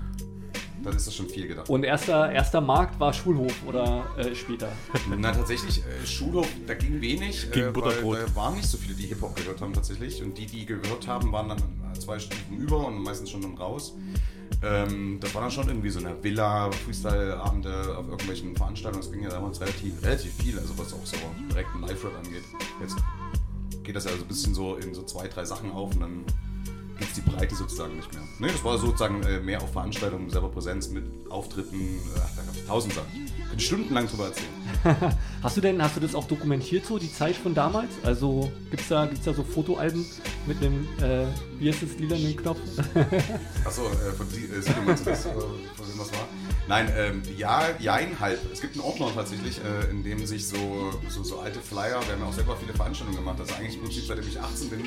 [0.83, 1.69] dann ist das schon viel gedacht.
[1.69, 4.71] Und erster, erster Markt war Schulhof oder äh, später?
[5.17, 8.19] Na tatsächlich, äh, Schulhof, da ging wenig, Ging äh, weil Butterbrot.
[8.19, 10.23] da waren nicht so viele, die Hip-Hop gehört haben tatsächlich.
[10.23, 13.57] Und die, die gehört haben, waren dann äh, zwei Stufen über und meistens schon dann
[13.57, 13.95] raus.
[14.62, 19.03] Ähm, das war dann schon irgendwie so eine Villa, Freestyle-Abende auf irgendwelchen Veranstaltungen.
[19.05, 21.17] Das ging ja damals relativ, relativ viel, also was auch so
[21.51, 22.45] direkt ein Live-Rap angeht.
[22.81, 22.97] Jetzt
[23.85, 26.25] geht das ja so ein bisschen so in so zwei, drei Sachen auf und dann
[26.98, 28.22] gibt es die Breite sozusagen nicht mehr.
[28.38, 32.42] Nee, das war sozusagen äh, mehr auf Veranstaltungen, selber Präsenz mit Auftritten, äh, ach, da
[32.42, 33.28] gab es tausend Sachen.
[33.48, 35.14] Könnte stundenlang drüber erzählen.
[35.42, 37.90] Hast du denn, hast du das auch dokumentiert so, die Zeit von damals?
[38.02, 40.04] Also gibt's da, gibt's da so Fotoalben
[40.46, 41.26] mit einem, äh,
[41.58, 42.58] wie heißt das, lilanen Knopf?
[43.64, 46.28] Achso, äh, von Sie, äh, Sido meinst du das, äh, von wem das war?
[46.66, 48.40] Nein, ähm, ja, jein, halb.
[48.52, 52.14] Es gibt einen Ordner tatsächlich, äh, in dem sich so, so, so alte Flyer, wir
[52.14, 54.80] haben ja auch selber viele Veranstaltungen gemacht, also eigentlich im Prinzip seitdem ich 18 bin,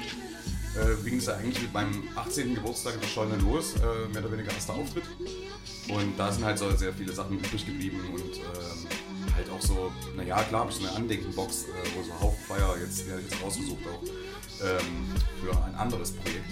[0.76, 2.56] äh, ging es ja eigentlich mit meinem 18.
[2.56, 5.04] Geburtstag in der Scheune los, äh, mehr oder weniger erster Auftritt.
[5.90, 8.88] Und da sind halt so sehr viele Sachen übrig geblieben und ähm,
[9.36, 12.76] halt auch so, naja, klar habe ich so eine Andenkenbox, äh, wo so Haufen Flyer
[12.82, 14.04] jetzt, ja, jetzt rausgesucht auch,
[14.64, 16.46] ähm, für ein anderes Projekt.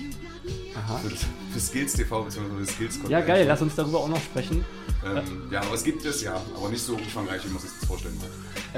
[0.75, 0.97] Aha.
[0.97, 2.41] Für, für Skills TV bzw.
[2.59, 3.27] das Skills Ja, Convention.
[3.27, 4.65] geil, lass uns darüber auch noch sprechen.
[5.05, 7.87] Ähm, ja, aber es gibt es ja, aber nicht so umfangreich, wie man sich das
[7.87, 8.29] vorstellen mag.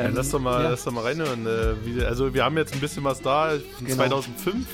[0.04, 0.70] Ja, lass doch mal, Ähm, ja.
[0.72, 1.48] lass doch mal reinhören.
[1.48, 3.96] Äh, also wir haben jetzt ein bisschen was da, Genau.
[3.96, 4.68] 2005.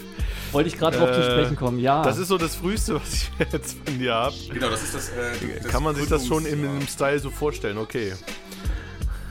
[0.52, 2.04] Wollte ich gerade drauf zu sprechen kommen, ja.
[2.04, 4.36] Das ist so das Früheste, was ich jetzt von dir habe.
[4.52, 5.10] Genau, das ist das.
[5.10, 8.14] Äh, das Kann man sich das schon in einem Style so vorstellen, okay.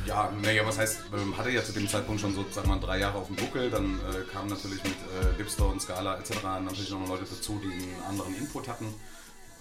[0.07, 2.81] Ja, naja, was heißt, ähm, hatte ja zu dem Zeitpunkt schon so, sagen wir mal,
[2.81, 6.45] drei Jahre auf dem Buckel, dann äh, kamen natürlich mit äh, Lipster und Scala etc.
[6.65, 8.87] natürlich noch Leute dazu, die einen anderen Input hatten,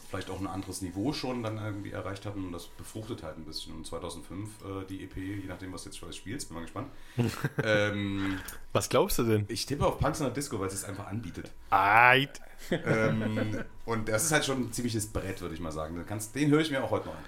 [0.08, 3.46] vielleicht auch ein anderes Niveau schon dann irgendwie erreicht hatten und das befruchtet halt ein
[3.46, 3.74] bisschen.
[3.76, 6.90] Und 2005 äh, die EP, je nachdem, was du jetzt für spielst, bin mal gespannt.
[7.64, 8.40] ähm,
[8.74, 9.46] was glaubst du denn?
[9.48, 11.52] Ich tippe auf Punks in der Disco, weil es es einfach anbietet.
[11.70, 12.40] Eit.
[12.72, 15.96] ähm, und das ist halt schon ein ziemliches Brett, würde ich mal sagen.
[15.96, 17.24] Den, kannst, den höre ich mir auch heute noch an.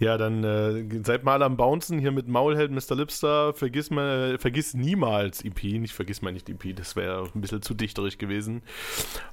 [0.00, 2.96] Ja, dann äh, seid mal am Bouncen hier mit Maulheld Mr.
[2.96, 3.52] Lipster.
[3.52, 5.62] Vergiss, mal, vergiss niemals EP.
[5.62, 8.62] Nicht vergiss mal nicht EP, das wäre ein bisschen zu dichterig gewesen.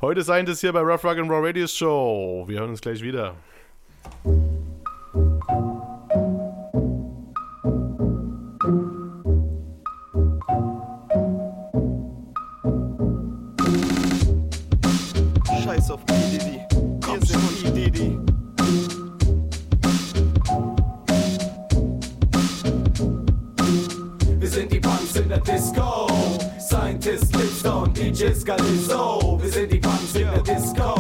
[0.01, 2.43] Heute seid es hier bei Rough Rock and Raw Radio Show.
[2.49, 3.36] Wir hören uns gleich wieder.
[25.48, 26.08] scientists go.
[26.60, 28.88] Scientists live on DJs got his.
[29.38, 30.95] Visit the disco.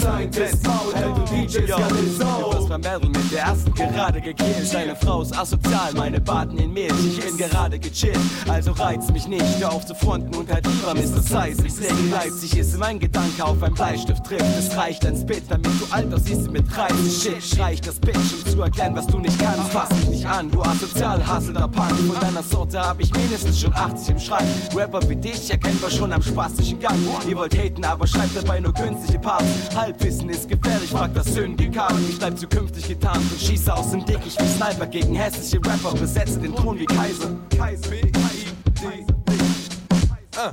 [0.00, 2.57] Scientists know how to DJs got his.
[2.78, 4.72] Beim Battle mit der ersten gerade gekillt.
[4.72, 6.92] Deine Frau ist asozial, meine baden in Milch.
[7.06, 8.18] Ich bin gerade gechillt,
[8.48, 9.44] also reiz mich nicht.
[9.58, 11.22] Hör auf zu fronten und halt lieber Mr.
[11.22, 11.66] Size.
[11.66, 14.44] Ich sehe Leipzig ist mein Gedanke auf ein Bleistift trifft.
[14.58, 17.42] Es reicht ein Spit, damit du alt aussiehst mit 30 Shit.
[17.42, 19.70] Streich das Bitch, um zu erklären, was du nicht kannst.
[19.70, 21.90] Fass mich nicht an, du asozial, hasselnder Punk.
[21.90, 24.46] Von deiner Sorte hab ich mindestens schon 80 im Schrank.
[24.74, 26.96] Rapper wie dich erkennen wir schon am spastischen Gang.
[27.28, 29.44] Ihr wollt haten, aber schreibt dabei nur künstliche Parts.
[29.74, 31.92] Halbwissen ist gefährlich, fragt das Syndikat.
[32.08, 35.92] Ich bleib zukünftig getarnt und schieße aus dem Dickicht wie Sniper gegen hässliche Rapper.
[35.98, 37.30] Besetze den Thron wie Kaiser.
[37.56, 37.90] Kaiser.
[40.40, 40.52] Ah,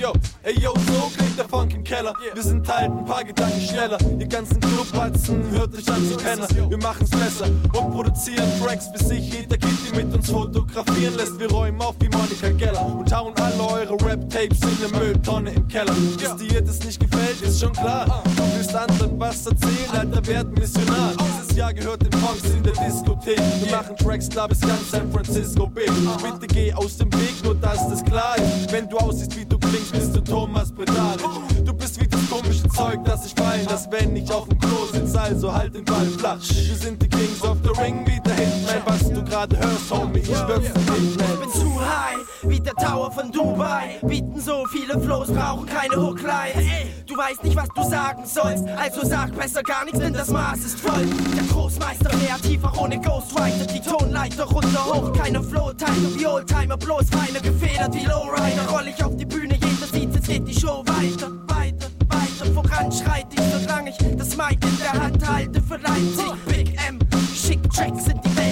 [0.00, 0.14] yo,
[0.44, 2.14] ey yo, so klingt der Funk im Keller.
[2.32, 3.98] Wir sind halt ein paar Gedanken schneller.
[4.18, 6.48] Ihr ganzen Clubwatzen hört euch an zu Penner.
[6.70, 11.38] Wir machen's besser und produzieren Tracks, bis sich jeder Kitty mit uns fotografieren lässt.
[11.38, 15.68] Wir räumen auf wie Monika Geller und hauen alle eure Rap-Tapes in eine Mülltonne im
[15.68, 15.94] Keller.
[16.18, 18.22] Dass dir das nicht gefällt, ist schon klar.
[18.24, 21.12] Du willst anderen was erzählen, alter werd Missionar.
[21.56, 23.38] Jahr gehört den Punks in der Diskothek.
[23.62, 25.86] Wir machen Tracks klar bis ganz San Francisco Bay.
[26.22, 28.70] Bitte geh aus dem Weg, nur dass das klar ist.
[28.70, 31.24] Wenn du aussiehst wie du klingst, bist du Thomas Bredaric.
[31.64, 34.86] Du bist wie das komische Zeug, das ich fallen lass, wenn ich auf dem Klo
[34.92, 35.14] sitz.
[35.16, 36.40] Also halt den Ball flach.
[36.40, 38.35] Wir sind die Kings of the Ring, wie der
[38.66, 38.82] Hitman.
[38.86, 43.30] Was du gerade hörst, Homie, ich nicht Ich bin zu high, wie der Tower von
[43.30, 43.98] Dubai.
[44.02, 46.64] Bieten so viele Flows, brauchen keine Hooklines.
[47.06, 50.58] Du weißt nicht, was du sagen sollst, also sag besser gar nichts, denn das Maß
[50.58, 51.06] ist voll.
[51.36, 53.66] Der Großmeister kreativ, auch ohne Ghostwriter.
[53.66, 58.66] Die Tonleiter runter, hoch, keine Flow-Timer wie Oldtimer, bloß feiner gefedert wie Lowrider.
[58.70, 62.52] Roll ich auf die Bühne, jeder sieht, jetzt geht die Show weiter, weiter, weiter.
[62.54, 66.44] Voran schreit ich, solange ich das Mic in der Hand halte für Leipzig.
[66.46, 66.98] Big M,
[67.34, 68.45] schick Tracks in die Welt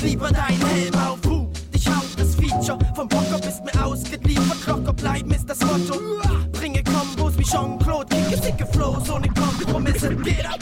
[0.00, 1.20] setz lieber deinen Helm auf.
[1.20, 6.00] Puh, dich haut das Feature, vom Bocker bist mir ausgeliefert, locker bleiben ist das Motto.
[6.52, 10.60] Bringe Kombos wie Jean-Claude, kicke dicke Flows ohne Kompromisse, get up.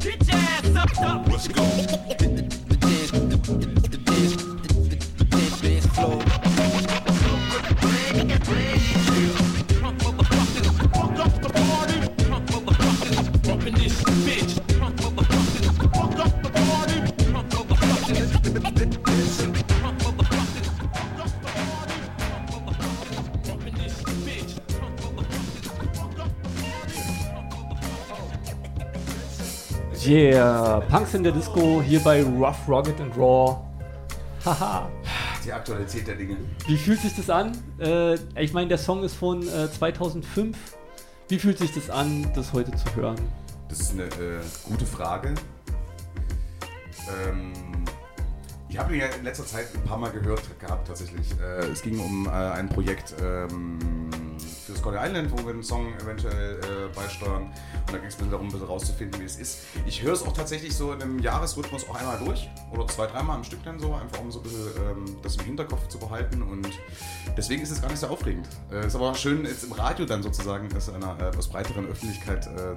[0.00, 1.28] Bitch ass up, up.
[1.28, 2.45] Let's go.
[30.06, 33.56] Yeah, Punks in der Disco hier bei Rough, Rugged and Raw.
[34.44, 34.88] Haha.
[35.44, 36.36] Die Aktualität der Dinge.
[36.68, 37.50] Wie fühlt sich das an?
[37.80, 40.56] Äh, ich meine, der Song ist von äh, 2005.
[41.28, 43.16] Wie fühlt sich das an, das heute zu hören?
[43.68, 45.34] Das ist eine äh, gute Frage.
[47.26, 47.52] Ähm,
[48.68, 51.32] ich habe ihn ja in letzter Zeit ein paar Mal gehört gehabt tatsächlich.
[51.40, 53.78] Äh, es ging um äh, ein Projekt ähm,
[54.66, 57.44] für Scotty Island, wo wir den Song eventuell äh, beisteuern.
[57.44, 59.60] Und da ging es ein bisschen darum, ein bisschen rauszufinden, wie es ist.
[59.86, 63.36] Ich höre es auch tatsächlich so in einem Jahresrhythmus auch einmal durch oder zwei, dreimal
[63.36, 66.42] am Stück dann so, einfach um so ein bisschen ähm, das im Hinterkopf zu behalten.
[66.42, 66.68] Und
[67.36, 68.48] deswegen ist es gar nicht so aufregend.
[68.72, 72.46] Äh, ist aber schön, jetzt im Radio dann sozusagen das einer äh, etwas breiteren Öffentlichkeit
[72.46, 72.74] äh,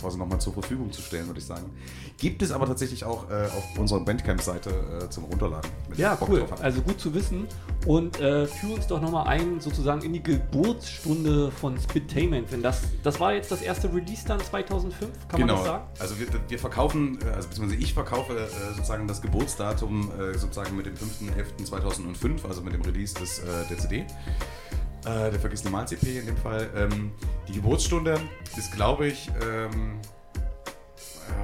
[0.00, 1.70] quasi nochmal zur Verfügung zu stellen, würde ich sagen.
[2.18, 5.70] Gibt es aber tatsächlich auch auf unserer Bandcamp-Seite äh, zum Runterladen.
[5.96, 6.46] Ja, Bock cool.
[6.60, 7.46] Also gut zu wissen.
[7.86, 12.50] Und äh, führ uns doch nochmal ein, sozusagen in die Geburtsstunde von Spitainment.
[12.50, 15.54] Denn das, das war jetzt das erste Release dann 2005, kann genau.
[15.54, 15.84] man das sagen?
[15.98, 20.76] Also wir, wir verkaufen, äh, also beziehungsweise ich verkaufe äh, sozusagen das Geburtsdatum äh, sozusagen
[20.76, 24.06] mit dem 5.11.2005, also mit dem Release des, der CD.
[25.04, 26.70] Der Vergiss Mal CP in dem Fall.
[26.74, 27.12] Ähm,
[27.46, 28.18] die Geburtsstunde
[28.56, 30.00] ist, glaube ich, ähm,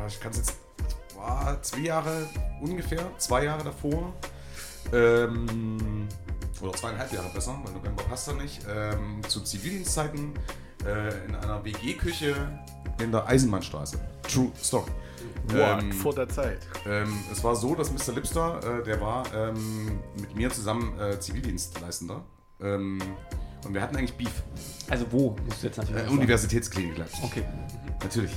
[0.08, 0.58] ich kann es jetzt,
[1.20, 2.26] boah, zwei Jahre
[2.60, 4.12] ungefähr, zwei Jahre davor.
[4.92, 6.08] Ähm,
[6.60, 8.60] oder zweieinhalb Jahre besser, weil November passt da nicht.
[8.68, 10.32] Ähm, zu Zivildienstzeiten
[10.84, 12.34] äh, in einer WG-Küche
[13.02, 13.98] in der Eisenbahnstraße.
[14.22, 14.90] True Story.
[15.48, 15.94] What?
[15.94, 16.66] Vor der Zeit.
[16.86, 18.14] Ähm, es war so, dass Mr.
[18.14, 22.22] Lipster, äh, der war ähm, mit mir zusammen äh, Zivildienstleistender.
[22.60, 23.00] Ähm,
[23.64, 24.42] und wir hatten eigentlich Beef.
[24.88, 25.36] Also wo?
[25.46, 26.08] Musst du jetzt natürlich Äh.
[26.08, 27.24] Universitätsklinik Leipzig.
[27.24, 27.44] Okay.
[28.02, 28.32] Natürlich.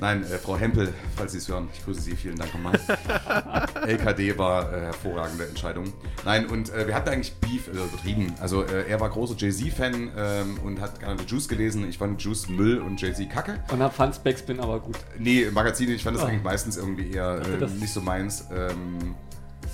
[0.00, 2.78] Nein, äh, Frau Hempel, falls Sie es hören, ich grüße Sie, vielen Dank nochmal.
[3.86, 5.92] LKD war äh, hervorragende Entscheidung.
[6.24, 8.34] Nein, und äh, wir hatten eigentlich Beef äh, übertrieben.
[8.40, 11.88] Also äh, er war großer Jay-Z-Fan ähm, und hat gerne Juice gelesen.
[11.88, 13.62] Ich fand Juice Müll und Jay-Z Kacke.
[13.72, 14.96] Und dann fand Backspin aber gut.
[15.18, 16.28] Nee, Magazine, ich fand das Ah.
[16.28, 18.44] eigentlich meistens irgendwie eher Hatte äh, nicht so meins.
[18.54, 19.14] Ähm.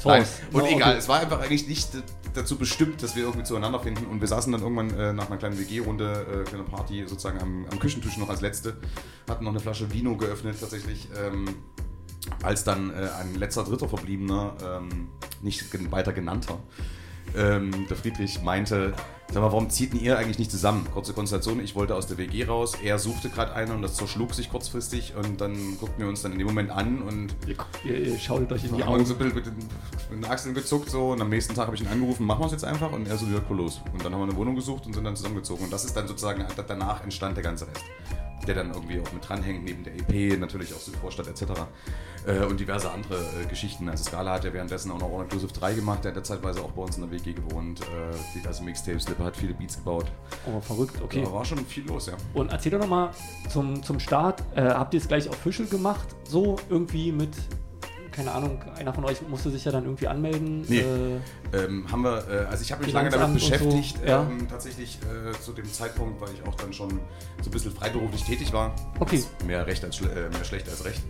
[0.05, 0.24] Nein.
[0.53, 0.98] Und egal, okay.
[0.98, 1.90] es war einfach eigentlich nicht
[2.34, 4.07] dazu bestimmt, dass wir irgendwie zueinander finden.
[4.07, 7.66] Und wir saßen dann irgendwann äh, nach einer kleinen WG-Runde, äh, kleine Party, sozusagen am,
[7.70, 8.76] am Küchentisch noch als letzte,
[9.28, 11.09] hatten noch eine Flasche Vino geöffnet tatsächlich.
[11.24, 11.46] Ähm,
[12.42, 15.09] als dann äh, ein letzter Dritter verbliebener, ähm,
[15.42, 16.59] nicht weiter genannter,
[17.36, 18.94] ähm, der Friedrich meinte,
[19.32, 20.86] Sag mal, warum zieht denn ihr eigentlich nicht zusammen?
[20.92, 24.34] Kurze Konstellation, ich wollte aus der WG raus, er suchte gerade einen und das zerschlug
[24.34, 28.08] sich kurzfristig und dann guckten wir uns dann in dem Moment an und ihr, ihr,
[28.08, 29.06] ihr schautet euch in die Augen.
[29.06, 29.56] so ein bisschen mit den,
[30.10, 32.46] mit den Achseln gezuckt so und am nächsten Tag habe ich ihn angerufen, machen wir
[32.46, 33.80] es jetzt einfach und er so wieder cool los.
[33.94, 36.06] Und dann haben wir eine Wohnung gesucht und sind dann zusammengezogen und das ist dann
[36.06, 37.84] sozusagen, danach entstand der ganze Rest.
[38.47, 41.43] Der dann irgendwie auch mit dranhängt, neben der EP, natürlich auch Südvorstadt etc.
[42.26, 43.88] Äh, und diverse andere äh, Geschichten.
[43.88, 46.61] Also Scala hat ja währenddessen auch noch All Inclusive 3 gemacht, der hat ja zeitweise
[46.61, 50.07] auch bei uns in der WG gewohnt, äh, diverse Mixtapes, Slipper hat viele Beats gebaut.
[50.47, 51.22] Oh, verrückt, okay.
[51.24, 52.14] Da war schon viel los, ja.
[52.34, 53.11] Und erzähl doch nochmal
[53.49, 56.09] zum, zum Start, äh, habt ihr es gleich official gemacht?
[56.28, 57.36] So irgendwie mit,
[58.12, 60.64] keine Ahnung, einer von euch musste sich ja dann irgendwie anmelden?
[60.68, 60.80] Nee.
[60.80, 64.22] Äh, ähm, haben wir, äh, also ich habe mich lange damit und so, beschäftigt, ja.
[64.22, 68.22] ähm, tatsächlich äh, zu dem Zeitpunkt, weil ich auch dann schon so ein bisschen freiberuflich
[68.24, 68.74] tätig war.
[69.00, 69.22] Okay.
[69.46, 71.02] Mehr, recht als, äh, mehr schlecht als recht.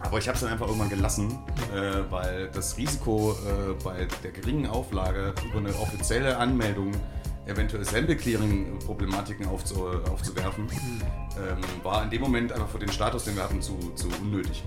[0.00, 1.38] Aber ich habe es dann einfach irgendwann gelassen,
[1.74, 6.92] äh, weil das Risiko äh, bei der geringen Auflage über eine offizielle Anmeldung
[7.46, 13.44] eventuell Sample-Clearing-Problematiken aufzu, aufzuwerfen, ähm, war in dem Moment einfach für den Status, den wir
[13.44, 14.64] hatten, zu, zu unnötig.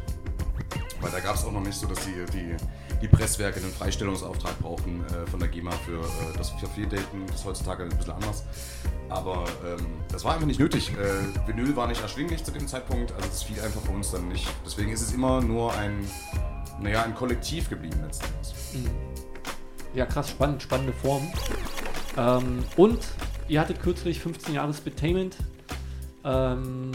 [1.01, 2.55] Weil da gab es auch noch nicht so, dass die, die,
[3.01, 7.25] die Presswerke einen Freistellungsauftrag brauchten äh, von der GEMA für äh, das für Daten.
[7.27, 8.43] Das ist heutzutage ein bisschen anders.
[9.09, 10.91] Aber ähm, das war einfach nicht nötig.
[10.91, 14.27] Äh, Vinyl war nicht erschwinglich zu dem Zeitpunkt, also das fiel einfach für uns dann
[14.27, 14.47] nicht.
[14.65, 16.05] Deswegen ist es immer nur ein,
[16.81, 18.55] naja, ein Kollektiv geblieben letztendlich.
[19.93, 21.31] ja, krass, spannend, spannende Form.
[22.17, 22.99] Ähm, und
[23.47, 25.37] ihr hattet kürzlich 15 Jahre Spitainment.
[26.23, 26.91] Ähm,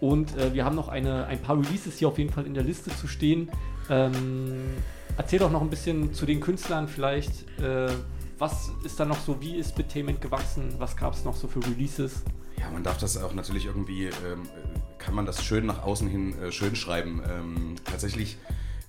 [0.00, 2.62] und äh, wir haben noch eine, ein paar Releases hier auf jeden Fall in der
[2.62, 3.50] Liste zu stehen.
[3.90, 4.74] Ähm,
[5.16, 7.48] erzähl doch noch ein bisschen zu den Künstlern vielleicht.
[7.60, 7.88] Äh,
[8.38, 9.40] was ist da noch so?
[9.40, 10.74] Wie ist Spitainment gewachsen?
[10.78, 12.22] Was gab es noch so für Releases?
[12.58, 14.42] Ja, man darf das auch natürlich irgendwie, ähm,
[14.98, 17.22] kann man das schön nach außen hin äh, schön schreiben.
[17.28, 18.36] Ähm, tatsächlich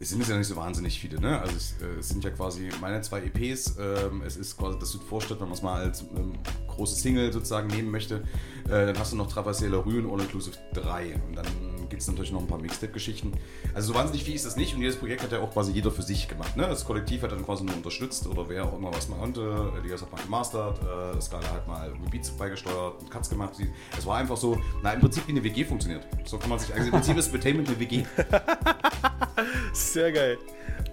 [0.01, 1.41] es sind es ja nicht so wahnsinnig viele, ne?
[1.41, 4.91] Also es, äh, es sind ja quasi meine zwei EPs, ähm, es ist quasi das
[4.91, 6.33] Südvorstadt, wenn man es mal als ähm,
[6.67, 8.23] große Single sozusagen nehmen möchte.
[8.65, 11.45] Äh, dann hast du noch Traversée la Rue und All Inclusive 3 und dann
[11.89, 13.33] gibt es natürlich noch ein paar Mixtape-Geschichten.
[13.73, 15.91] Also so wahnsinnig viel ist das nicht und jedes Projekt hat ja auch quasi jeder
[15.91, 16.63] für sich gemacht, ne?
[16.63, 19.73] Das Kollektiv hat dann quasi nur unterstützt oder wer auch immer was man konnte.
[19.83, 23.53] Elias hat mal gemastert, äh, Skala hat mal Beats beigesteuert und Cuts gemacht.
[23.97, 26.07] Es war einfach so, na im Prinzip wie eine WG funktioniert.
[26.23, 28.05] So kann man sich, also im Prinzip ist Betainment eine WG.
[29.73, 30.37] Sehr geil.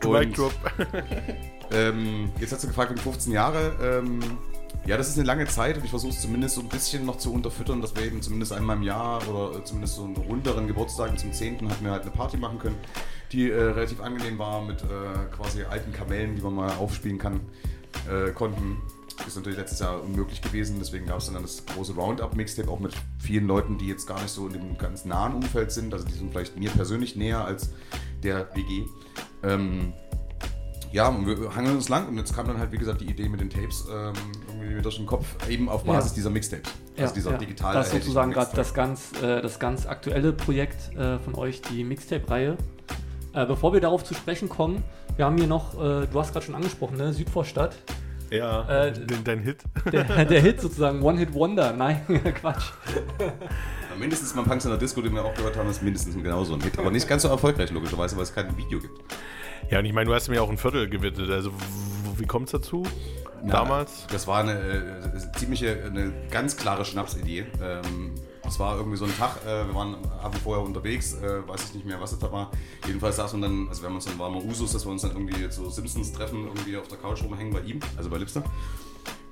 [0.05, 0.53] Mic Drop.
[1.73, 3.75] Ähm, jetzt hast du gefragt wegen 15 Jahre.
[3.83, 4.21] Ähm,
[4.87, 7.19] ja, das ist eine lange Zeit und ich versuche es zumindest so ein bisschen noch
[7.19, 11.19] zu unterfüttern, dass wir eben zumindest einmal im Jahr oder zumindest so einen runderen Geburtstag
[11.19, 11.69] zum 10.
[11.69, 12.77] hatten wir halt eine Party machen können,
[13.33, 14.87] die äh, relativ angenehm war mit äh,
[15.35, 17.41] quasi alten Kamellen, die man mal aufspielen kann,
[18.09, 18.77] äh, konnten.
[19.27, 22.95] Ist natürlich letztes Jahr unmöglich gewesen, deswegen gab es dann das große Roundup-Mixtape auch mit
[23.19, 25.93] vielen Leuten, die jetzt gar nicht so in dem ganz nahen Umfeld sind.
[25.95, 27.71] Also die sind vielleicht mir persönlich näher als
[28.23, 28.85] der WG.
[29.43, 29.93] Ähm,
[30.93, 33.29] ja, und wir hangeln uns lang und jetzt kam dann halt, wie gesagt, die Idee
[33.29, 34.13] mit den Tapes ähm,
[34.61, 36.15] irgendwie durch den Kopf, eben auf Basis Ja.
[36.17, 36.73] dieser Mixtapes.
[36.97, 37.37] Also Ja, dieser ja.
[37.39, 41.61] digital Das ist sozusagen gerade das ganz, äh, das ganz aktuelle Projekt äh, von euch,
[41.61, 42.57] die Mixtape-Reihe.
[43.35, 44.83] Äh, bevor wir darauf zu sprechen kommen,
[45.17, 47.13] wir haben hier noch, äh, du hast gerade schon angesprochen, ne?
[47.13, 47.77] Südvorstadt.
[48.31, 48.93] Ja, Äh,
[49.25, 49.59] dein, Hit.
[49.93, 51.73] Der, der Hit sozusagen, One-Hit-Wonder.
[51.75, 52.01] Nein,
[52.41, 52.73] Quatsch.
[53.99, 56.61] Mindestens mal Punks in der Disco, den wir auch gehört haben, ist mindestens genauso ein
[56.61, 56.79] Hit.
[56.79, 59.01] Aber nicht ganz so erfolgreich, logischerweise, weil es kein Video gibt.
[59.71, 61.31] Ja, und ich meine, du hast mir auch ein Viertel gewidmet.
[61.31, 61.51] Also,
[62.17, 62.85] wie kommt es dazu?
[63.45, 64.07] Damals?
[64.11, 67.47] Das war eine äh, ziemliche, eine ganz klare Schnapsidee.
[67.63, 71.65] Ähm, das war irgendwie so ein Tag, äh, wir waren Abend vorher unterwegs, äh, weiß
[71.65, 72.51] ich nicht mehr, was es da war.
[72.87, 75.03] Jedenfalls saßen wir dann, also wir haben uns dann, war mal Usus, dass wir uns
[75.03, 78.45] dann irgendwie so Simpsons treffen, irgendwie auf der Couch rumhängen bei ihm, also bei Lipster.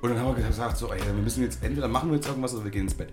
[0.03, 2.55] Und dann haben wir gesagt, so, ey, wir müssen jetzt, entweder machen wir jetzt irgendwas
[2.55, 3.13] oder wir gehen ins Bett.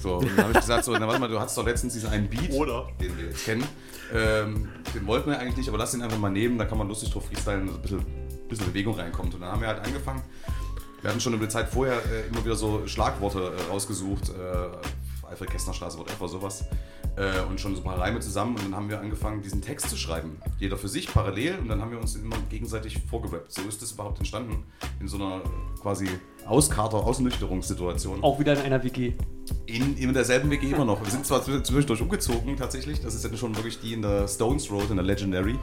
[0.00, 2.10] So, und dann habe ich gesagt, so, na warte mal, du hattest doch letztens diesen
[2.10, 2.88] einen Beat, Oder?
[3.00, 3.66] den wir jetzt kennen.
[4.14, 6.88] Ähm, den wollten wir eigentlich nicht, aber lass den einfach mal nehmen, da kann man
[6.88, 8.04] lustig drauf freestylen, dass ein bisschen,
[8.48, 9.34] bisschen Bewegung reinkommt.
[9.34, 10.22] Und dann haben wir halt angefangen.
[11.00, 15.26] Wir hatten schon über die Zeit vorher äh, immer wieder so Schlagworte äh, rausgesucht, äh,
[15.26, 16.64] Alfred Kästner Straße, whatever, sowas.
[17.14, 19.90] Äh, und schon so ein paar Reime zusammen und dann haben wir angefangen, diesen Text
[19.90, 20.40] zu schreiben.
[20.58, 23.52] Jeder für sich, parallel und dann haben wir uns immer gegenseitig vorgerappt.
[23.52, 24.64] So ist das überhaupt entstanden,
[24.98, 25.42] in so einer
[25.82, 26.08] quasi
[26.46, 28.22] Auskater, Ausnüchterungssituation.
[28.22, 29.12] Auch wieder in einer WG.
[29.66, 31.02] In, in derselben WG immer noch.
[31.02, 34.70] Wir sind zwar zwischendurch umgezogen tatsächlich, das ist dann schon wirklich die in der Stones
[34.70, 35.58] Road, in der Legendary,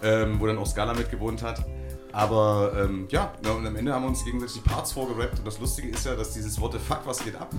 [0.00, 1.66] ähm, wo dann auch Scala mitgewohnt hat.
[2.12, 5.46] Aber ähm, ja, ja, und am Ende haben wir uns gegenseitig die Parts vorgerappt und
[5.46, 7.52] das Lustige ist ja, dass dieses Worte Fuck, was geht ab,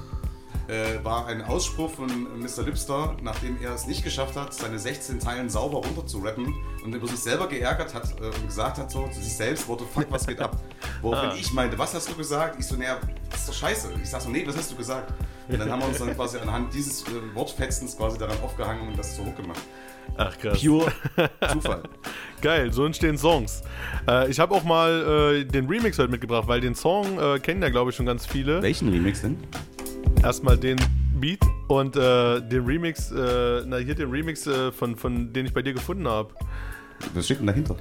[0.69, 2.07] äh, war ein Ausspruch von
[2.39, 2.63] Mr.
[2.63, 6.53] Lipster, nachdem er es nicht geschafft hat, seine 16 Teilen sauber runterzurappen,
[6.85, 9.79] und über sich selber geärgert hat äh, und gesagt hat so zu sich selbst, what
[9.79, 10.55] the fuck, was geht ab?
[11.01, 11.35] Woraufhin Ah.
[11.37, 12.57] ich meinte, was hast du gesagt?
[12.59, 12.99] Ich so, naja,
[13.29, 13.89] das ist doch scheiße.
[14.01, 15.13] Ich sag so, nee, was hast du gesagt?
[15.47, 18.97] Und dann haben wir uns dann quasi anhand dieses äh, Wortfetzens quasi daran aufgehangen und
[18.97, 19.59] das zur Hook gemacht.
[20.17, 20.59] Ach krass.
[20.61, 20.91] Pure
[21.51, 21.83] Zufall.
[22.41, 23.61] Geil, so entstehen Songs.
[24.07, 27.61] Äh, ich habe auch mal äh, den Remix heute mitgebracht, weil den Song äh, kennen
[27.61, 28.61] ja, glaube ich, schon ganz viele.
[28.61, 29.37] Welchen Remix denn?
[30.23, 30.77] Erstmal den
[31.19, 35.53] Beat und äh, den Remix, äh, na hier den Remix, äh, von, von den ich
[35.53, 36.33] bei dir gefunden habe.
[37.13, 37.75] Was steht denn dahinter?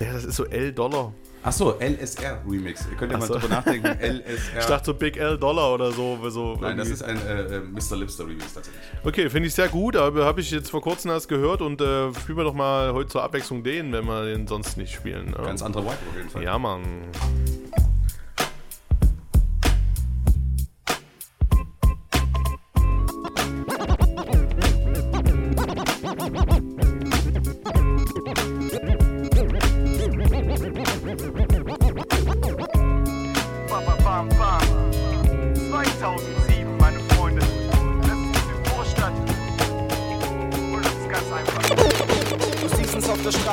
[0.00, 1.12] Ja, das ist so L Dollar.
[1.42, 2.86] Achso, LSR Remix.
[2.90, 3.34] Ihr könnt ja Ach mal so.
[3.34, 3.86] drüber nachdenken.
[4.00, 4.58] LSR.
[4.60, 6.18] Ich dachte so Big L Dollar oder so.
[6.30, 6.92] so Nein, das irgendwie.
[6.92, 7.96] ist ein äh, äh, Mr.
[7.96, 8.82] Lipster Remix tatsächlich.
[9.04, 12.12] Okay, finde ich sehr gut, aber habe ich jetzt vor kurzem erst gehört und äh,
[12.14, 15.26] spielen wir doch mal heute zur Abwechslung den, wenn wir den sonst nicht spielen.
[15.30, 15.36] ne?
[15.42, 16.42] Ganz anderer Vibe auf jeden Fall.
[16.42, 16.82] Ja, Mann.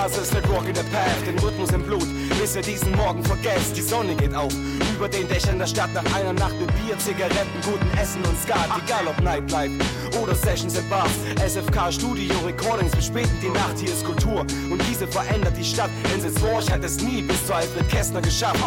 [0.08, 2.08] Uns auf der Rock in the Path, den Rhythmus im Blut,
[2.40, 3.76] bis ihr diesen Morgen vergesst.
[3.76, 4.54] Die Sonne geht auf,
[4.96, 8.70] über den Dächern der Stadt nach einer Nacht mit Bier, Zigaretten, guten Essen und Skat.
[8.86, 9.74] Egal ob Nightlife
[10.22, 11.12] oder Sessions in Bars,
[11.46, 14.42] SFK, Studio, Recordings, bis spät die Nacht, hier ist Kultur.
[14.70, 18.22] Und diese verändert die Stadt, denn sitzt Warsch hat es nie bis zu Alfred Kästner
[18.22, 18.64] geschafft.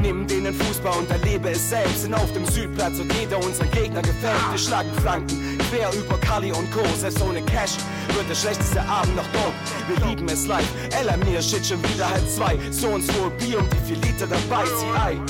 [0.00, 4.00] Nimm denen Fußball und erlebe es selbst, sind auf dem Südplatz und jeder unserer Gegner
[4.00, 4.40] gefällt.
[4.50, 6.80] Wir schlagen Flanken, quer über Kali und Co.
[6.98, 7.76] Selbst ohne Cash
[8.14, 9.54] wird der schlechteste Abend noch dort.
[9.88, 10.68] Wir lieben es live.
[10.98, 12.58] Ella mir shit schon wieder halb zwei.
[12.70, 14.64] So und so Bier und wie viel Liter dabei?
[14.64, 15.20] CI.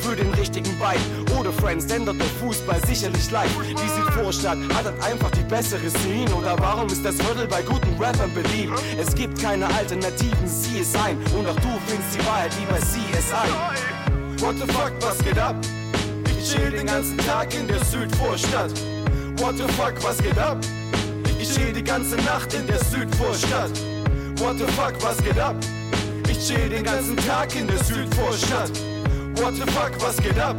[0.00, 3.50] Für den richtigen Vibe oder Friends ändert der Fußball sicherlich live.
[3.68, 6.34] Die Südvorstadt hat halt einfach die bessere Szene.
[6.34, 8.72] Oder warum ist das Viertel bei guten Rappern beliebt?
[8.98, 11.18] Es gibt keine Alternativen, sieh es ein.
[11.38, 14.42] Und auch du findest die Wahrheit wie bei CSI.
[14.42, 15.54] What the fuck, was geht ab?
[16.38, 18.72] Ich chill den ganzen Tag in der Südvorstadt.
[19.36, 20.58] What the fuck, was geht ab?
[21.50, 23.72] Ich chill die ganze Nacht in der Südvorstadt.
[24.38, 25.56] What the fuck, was geht ab?
[26.28, 28.70] Ich chill den ganzen Tag in der Südvorstadt.
[29.34, 30.54] What the fuck, was geht ab?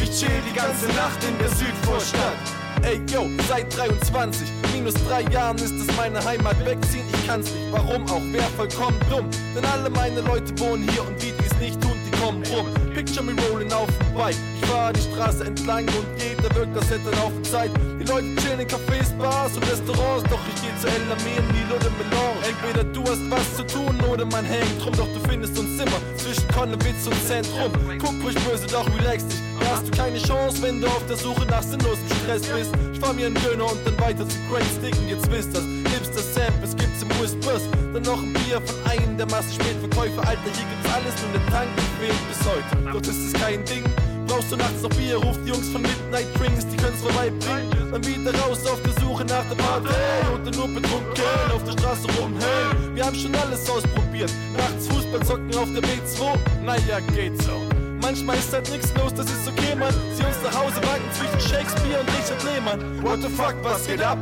[0.00, 2.36] Ich chill die ganze Nacht in der Südvorstadt.
[2.82, 6.64] Ey, yo, seit 23, minus drei Jahren ist es meine Heimat.
[6.64, 7.72] Wegziehen, ich kann's nicht.
[7.72, 8.22] Warum auch?
[8.32, 9.28] Wär vollkommen dumm.
[9.56, 12.68] Denn alle meine Leute wohnen hier und die, die's nicht tun, die kommen rum.
[13.04, 14.36] Picture me rolling auf dem Bike.
[14.60, 17.70] Ich fahr die Straße entlang und jeder wirkt, das hätte laufen Zeit.
[17.98, 20.22] Die Leute chillen in Cafés, Bars und Restaurants.
[20.30, 22.38] Doch ich geh zu El Amin, Nil oder Melange.
[22.46, 24.94] Entweder du hast was zu tun oder man hängt rum.
[24.96, 27.72] Doch du findest uns immer zwischen Konnewitz und Zentrum.
[27.98, 29.40] Guck ruhig böse, doch relax dich.
[29.58, 32.70] Da hast du keine Chance, wenn du auf der Suche nach sinnlosem Stress bist.
[32.92, 35.08] Ich fahr mir einen Döner und dann weiter zu Great Sticken.
[35.08, 36.81] Jetzt wisst das, Hipster Samp, es gibt's im
[37.22, 37.62] Whispers.
[37.94, 40.26] Dann noch ein Bier von einem der Massenspätverkäufer.
[40.26, 41.70] Alter, hier gibt's alles, nur der Tank
[42.00, 42.92] fehlt bis heute.
[42.92, 43.84] Doch das ist kein Ding.
[44.26, 47.92] Brauchst du nachts noch Bier, ruf die Jungs von Midnight Drinks, die können's vorbeibringen.
[47.92, 49.88] Dann wieder raus auf der Suche nach der Party.
[50.34, 51.22] Und dann nur betrunken
[51.54, 52.96] auf der Straße rumhängen.
[52.96, 54.32] Wir haben schon alles ausprobiert.
[54.56, 56.34] Nachts Fußball zocken auf der B2.
[56.64, 57.52] Naja, geht so.
[58.00, 59.94] Manchmal ist halt nix los, das ist okay, Mann.
[60.16, 63.02] Sie uns nach Hause wagen zwischen Shakespeare und Richard Lehmann.
[63.04, 64.18] What the fuck, was geht ab?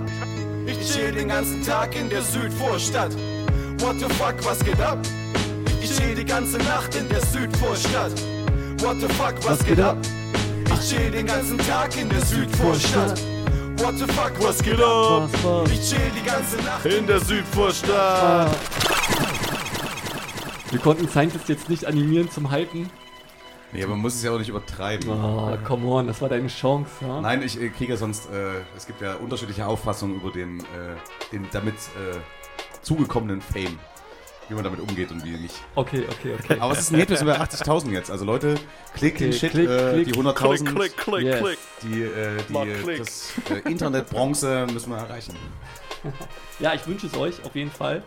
[0.67, 3.13] Ich chill den ganzen Tag in der Südvorstadt.
[3.79, 4.99] What the fuck, was geht ab?
[5.83, 8.13] Ich chill die ganze Nacht in der Südvorstadt.
[8.81, 9.97] What the fuck, was geht ab?
[10.75, 13.21] Ich chill den ganzen Tag in der Südvorstadt.
[13.79, 15.29] What the fuck, was geht ab?
[15.73, 18.57] Ich chill die ganze Nacht In der Südvorstadt.
[20.71, 22.91] Wir konnten Scientist jetzt nicht animieren zum Hypen.
[23.73, 25.09] Nee, aber man muss es ja auch nicht übertreiben.
[25.09, 26.91] Oh, come on, das war deine Chance.
[27.03, 27.21] Ja?
[27.21, 30.63] Nein, ich äh, kriege ja sonst, äh, es gibt ja unterschiedliche Auffassungen über den, äh,
[31.33, 32.17] den damit äh,
[32.83, 33.79] zugekommenen Fame.
[34.49, 35.55] Wie man damit umgeht und wie nicht.
[35.77, 36.59] Okay, okay, okay.
[36.59, 38.11] Aber es ist nett, wir sind bei 80.000 jetzt.
[38.11, 38.57] Also Leute,
[38.97, 40.75] klick den Okay, Shit, klick, äh, klick, die 100.000.
[40.75, 41.39] klick, klick, Yes.
[41.41, 41.59] klick.
[41.83, 42.99] Die, äh, die, klick.
[42.99, 45.37] das äh, Internetbronze müssen wir erreichen.
[46.59, 48.03] Ja, ich wünsche es euch auf jeden Fall.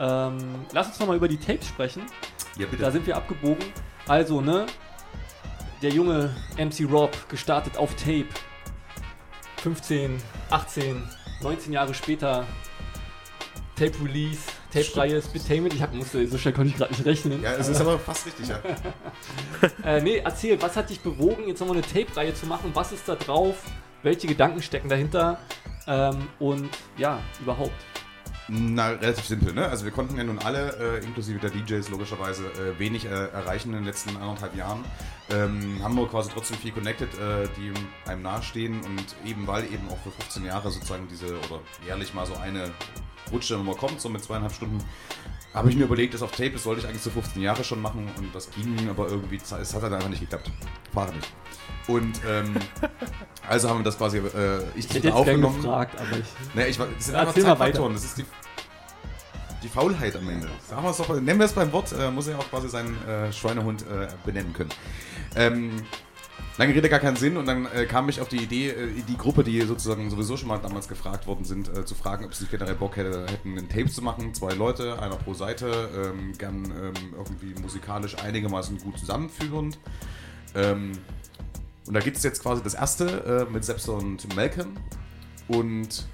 [0.00, 0.38] Ähm,
[0.72, 2.02] lass uns nochmal über die Tapes sprechen.
[2.56, 2.82] Ja, bitte.
[2.82, 3.64] Da sind wir abgebogen.
[4.08, 4.66] Also, ne?
[5.82, 8.28] Der junge MC Rob gestartet auf Tape.
[9.62, 10.16] 15,
[10.50, 11.02] 18,
[11.42, 12.46] 19 Jahre später.
[13.74, 15.74] Tape Release, Tape-Reihe, Spitainment.
[15.74, 17.42] Ich hab, musste, so schnell konnte ich gerade nicht rechnen.
[17.42, 18.60] Ja, es ist aber fast richtig, ja.
[19.84, 22.70] äh, nee, erzähl, was hat dich bewogen, jetzt nochmal eine Tape-Reihe zu machen?
[22.74, 23.56] Was ist da drauf?
[24.04, 25.38] Welche Gedanken stecken dahinter?
[25.88, 27.72] Ähm, und ja, überhaupt.
[28.54, 29.66] Na, relativ simpel, ne?
[29.66, 33.70] Also wir konnten ja nun alle, äh, inklusive der DJs logischerweise, äh, wenig äh, erreichen
[33.70, 34.84] in den letzten anderthalb Jahren.
[35.30, 37.72] Ähm, haben wir quasi trotzdem viel connected, äh, die
[38.10, 42.26] einem nahestehen und eben weil eben auch für 15 Jahre sozusagen diese, oder jährlich mal
[42.26, 42.70] so eine
[43.32, 44.84] Rutsche immer kommt, so mit zweieinhalb Stunden,
[45.54, 47.80] habe ich mir überlegt, das auf Tape, das sollte ich eigentlich so 15 Jahre schon
[47.80, 50.50] machen und das ging aber irgendwie, es hat dann einfach nicht geklappt.
[50.92, 51.32] Fahre nicht.
[51.88, 52.54] Und ähm,
[53.48, 55.56] also haben wir das quasi, äh, ich, hätte jetzt aufgenommen.
[55.62, 58.24] gefragt, aber ich- Nee, ich, war- das sind Ja, einfach Zeitfaktoren, das ist die,
[59.62, 60.48] die Faulheit am Ende.
[60.68, 62.96] Sagen wir es doch, nennen wir es beim Wort, äh, muss er auch quasi seinen
[63.06, 64.70] äh, Schweinehund äh, benennen können.
[65.36, 65.82] Ähm,
[66.58, 69.16] Lange Rede, gar keinen Sinn und dann äh, kam ich auf die Idee, äh, die
[69.16, 72.44] Gruppe, die sozusagen sowieso schon mal damals gefragt worden sind, äh, zu fragen, ob sie
[72.46, 74.34] generell Bock hätte, hätten, ein Tape zu machen.
[74.34, 79.78] Zwei Leute, einer pro Seite, ähm, gern ähm, irgendwie musikalisch einigermaßen gut zusammenführend.
[80.54, 80.92] Ähm,
[81.86, 84.76] und da gibt es jetzt quasi das erste mit Seps und Malcolm
[85.48, 86.06] und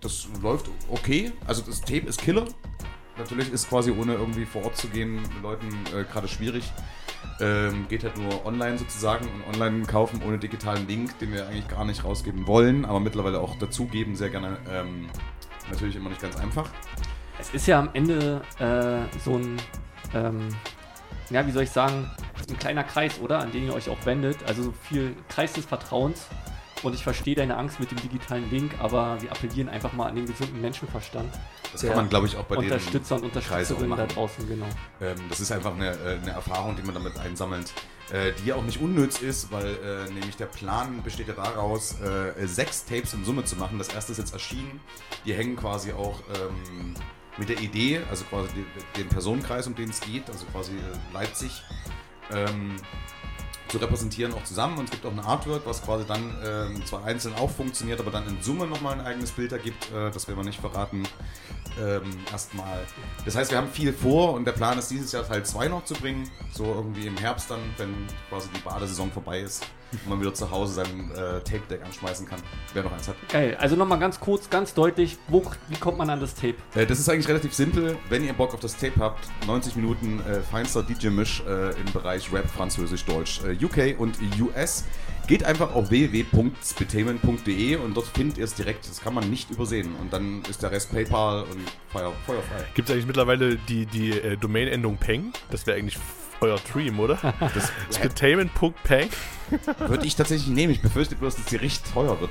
[0.00, 1.32] das läuft okay.
[1.46, 2.46] Also das Tape ist Killer.
[3.18, 6.72] Natürlich ist quasi ohne irgendwie vor Ort zu gehen Leuten äh, gerade schwierig.
[7.38, 11.68] Ähm, geht halt nur online sozusagen und online kaufen ohne digitalen Link, den wir eigentlich
[11.68, 14.58] gar nicht rausgeben wollen, aber mittlerweile auch dazugeben, sehr gerne.
[14.70, 15.08] Ähm,
[15.70, 16.68] natürlich immer nicht ganz einfach.
[17.38, 19.56] Es ist ja am Ende äh, so ein,
[20.14, 20.48] ähm,
[21.30, 22.10] ja, wie soll ich sagen,
[22.48, 23.38] ein kleiner Kreis, oder?
[23.38, 24.38] An den ihr euch auch wendet.
[24.46, 26.26] Also so viel Kreis des Vertrauens.
[26.82, 30.16] Und ich verstehe deine Angst mit dem digitalen Link, aber wir appellieren einfach mal an
[30.16, 31.30] den gesunden Menschenverstand.
[31.72, 34.66] Das kann man, glaube ich, auch bei den Unterstützer und Unterstützerinnen da draußen, genau.
[35.00, 37.72] Ähm, das ist einfach eine, äh, eine Erfahrung, die man damit einsammelt,
[38.12, 42.00] äh, die ja auch nicht unnütz ist, weil äh, nämlich der Plan besteht ja daraus,
[42.00, 43.78] äh, sechs Tapes in Summe zu machen.
[43.78, 44.80] Das erste ist jetzt erschienen.
[45.26, 46.94] Die hängen quasi auch ähm,
[47.36, 48.48] mit der Idee, also quasi
[48.96, 51.62] den Personenkreis, um den es geht, also quasi äh, Leipzig.
[52.32, 52.76] Ähm,
[53.70, 57.04] zu repräsentieren auch zusammen und es gibt auch ein Artwork, was quasi dann ähm, zwar
[57.04, 59.90] einzeln auch funktioniert, aber dann in Summe nochmal ein eigenes Bild ergibt.
[59.92, 61.04] Äh, das werden wir nicht verraten.
[61.80, 62.02] Ähm,
[62.32, 62.84] erstmal.
[63.24, 65.84] Das heißt, wir haben viel vor und der Plan ist dieses Jahr Teil 2 noch
[65.84, 66.28] zu bringen.
[66.52, 67.94] So irgendwie im Herbst dann, wenn
[68.28, 72.40] quasi die Badesaison vorbei ist und man wieder zu Hause sein äh, Tape-Deck anschmeißen kann.
[72.72, 73.16] Wer noch eins hat.
[73.28, 73.56] Geil.
[73.60, 76.54] Also nochmal ganz kurz, ganz deutlich, wo, wie kommt man an das Tape?
[76.74, 77.96] Äh, Das ist eigentlich relativ simpel.
[78.08, 82.32] Wenn ihr Bock auf das Tape habt, 90 Minuten äh, feinster DJ-Misch äh, im Bereich
[82.32, 84.84] Rap, Französisch, Deutsch, äh, UK und US.
[85.26, 88.88] Geht einfach auf www.spitainment.de und dort findet ihr es direkt.
[88.88, 89.94] Das kann man nicht übersehen.
[90.00, 92.64] Und dann ist der Rest PayPal und Feuer, feuerfrei.
[92.74, 95.32] Gibt es eigentlich mittlerweile die, die äh, Domain-Endung Peng?
[95.50, 95.98] Das wäre eigentlich
[96.40, 97.18] euer Dream, oder?
[97.54, 99.08] Das- Spitainment.peng?
[99.78, 100.72] Würde ich tatsächlich nehmen.
[100.72, 102.30] Ich befürchte bloß, dass die richtig teuer wird.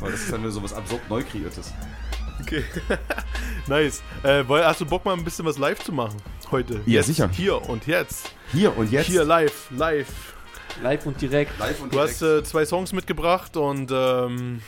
[0.00, 1.72] Weil das ist dann wieder so was absurd neu kreiertes.
[2.40, 2.64] Okay.
[3.66, 4.02] nice.
[4.22, 6.16] Äh, hast du Bock mal ein bisschen was live zu machen
[6.50, 6.74] heute?
[6.86, 7.28] Ja, jetzt, sicher.
[7.32, 8.30] Hier und jetzt.
[8.52, 9.06] Hier und jetzt.
[9.06, 10.34] Hier live, live.
[10.82, 11.58] Live und direkt.
[11.58, 14.62] Live und Du hast äh, zwei Songs mitgebracht und ähm,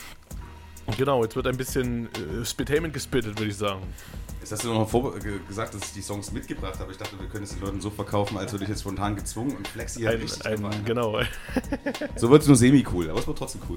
[0.97, 3.83] genau, jetzt wird ein bisschen äh, Spitainment gespittet, würde ich sagen.
[4.41, 6.91] Jetzt hast du noch vor ge- gesagt, dass ich die Songs mitgebracht habe.
[6.93, 9.55] Ich dachte, wir können es den Leuten so verkaufen, als würde ich jetzt spontan gezwungen
[9.57, 10.77] und flex hier Ein, richtig ein, dabei.
[10.85, 11.21] genau.
[12.17, 13.77] So wird es nur semi-cool, aber es wird trotzdem cool.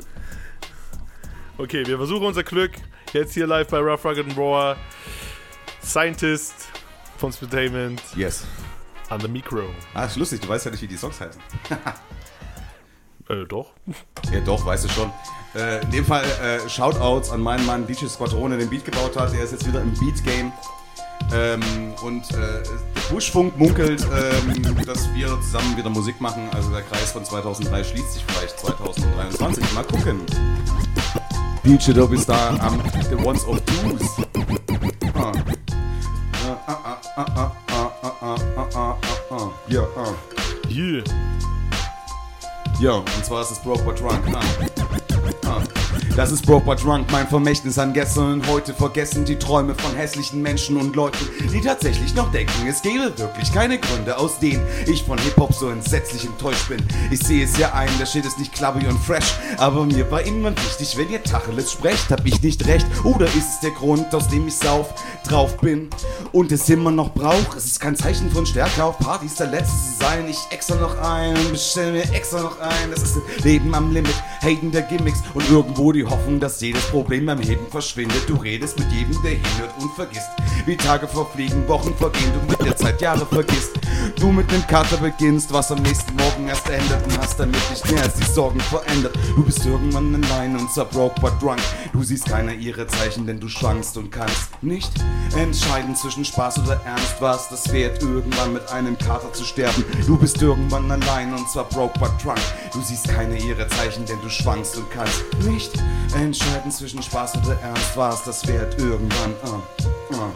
[1.58, 2.72] Okay, wir versuchen unser Glück.
[3.12, 4.76] Jetzt hier live bei Rough Rugged and Raw.
[5.84, 6.54] Scientist
[7.18, 8.02] von Spitainment.
[8.16, 8.46] Yes.
[9.10, 9.66] An the Micro.
[9.94, 11.42] Ah, ist lustig, du weißt ja nicht, wie die Songs heißen.
[13.34, 13.68] äh, doch.
[14.32, 15.12] Ja, doch, weißt du schon.
[15.56, 19.16] Äh, in dem Fall äh, Shoutouts an meinen Mann DJ Squadron, der den Beat gebaut
[19.16, 19.34] hat.
[19.34, 20.52] Er ist jetzt wieder im Beat-Game.
[21.34, 21.62] Ähm,
[22.04, 22.64] und äh,
[23.10, 26.50] Buschfunk munkelt, ähm, dass wir zusammen wieder Musik machen.
[26.54, 29.74] Also der Kreis von 2003 schließt sich vielleicht 2023.
[29.74, 30.22] Mal gucken.
[31.64, 34.02] DJ, du bist da am The Ones of Twos.
[35.16, 35.32] Ah.
[36.46, 38.38] Ah, ah, ah, ah, ah, ah, ah, ah,
[38.76, 39.50] ah, ah, ah.
[39.68, 40.14] Ja, ah.
[40.70, 41.04] Yeah.
[42.84, 44.20] Ja, und zwar ist es Broke but Drunk.
[44.36, 44.42] Ah.
[46.18, 49.96] Das ist Broke but Drunk, mein Vermächtnis an gestern und heute vergessen die Träume von
[49.96, 54.64] hässlichen Menschen und Leuten, die tatsächlich noch denken, es gäbe wirklich keine Gründe, aus denen
[54.86, 56.86] ich von Hip-Hop so entsetzlich enttäuscht bin.
[57.10, 60.22] Ich sehe es ja ein, der Shit ist nicht clubby und fresh, aber mir war
[60.22, 64.14] immer wichtig, wenn ihr Tacheles sprecht, hab ich nicht recht, oder ist es der Grund,
[64.14, 64.94] aus dem ich sauf
[65.24, 65.90] drauf bin
[66.32, 67.56] und es immer noch brauch?
[67.56, 70.98] Es ist kein Zeichen von Stärke auf Partys der Letzte zu sein, ich extra noch
[71.00, 75.20] ein, bestell mir extra noch ein, das ist ein Leben am Limit, Haten der Gimmicks
[75.34, 78.28] und irgendwo die Hoffnung, dass jedes Problem beim Heben verschwindet.
[78.28, 80.30] Du redest mit jedem, der hinhört und vergisst,
[80.66, 83.72] wie Tage verfliegen, Wochen vergehen, du mit der Zeit Jahre vergisst.
[84.20, 87.92] Du mit nem Kater beginnst, was am nächsten Morgen erst endet und hast damit nicht
[87.92, 89.18] mehr als die Sorgen verändert.
[89.36, 91.62] Du bist irgendwann allein und zwar broke but drunk.
[91.94, 94.92] Du siehst keiner ihre Zeichen, denn du schwankst und kannst nicht
[95.36, 97.16] entscheiden zwischen Spaß oder Ernst.
[97.20, 99.84] Was das wert, irgendwann mit einem Kater zu sterben.
[100.06, 102.40] Du bist irgendwann allein und zwar broke but drunk.
[102.74, 105.72] Du siehst keine ihre Zeichen, denn du schwankst und kannst nicht
[106.16, 107.96] entscheiden zwischen Spaß oder Ernst.
[107.96, 109.34] Was das wert, irgendwann.
[109.44, 110.32] Uh, uh.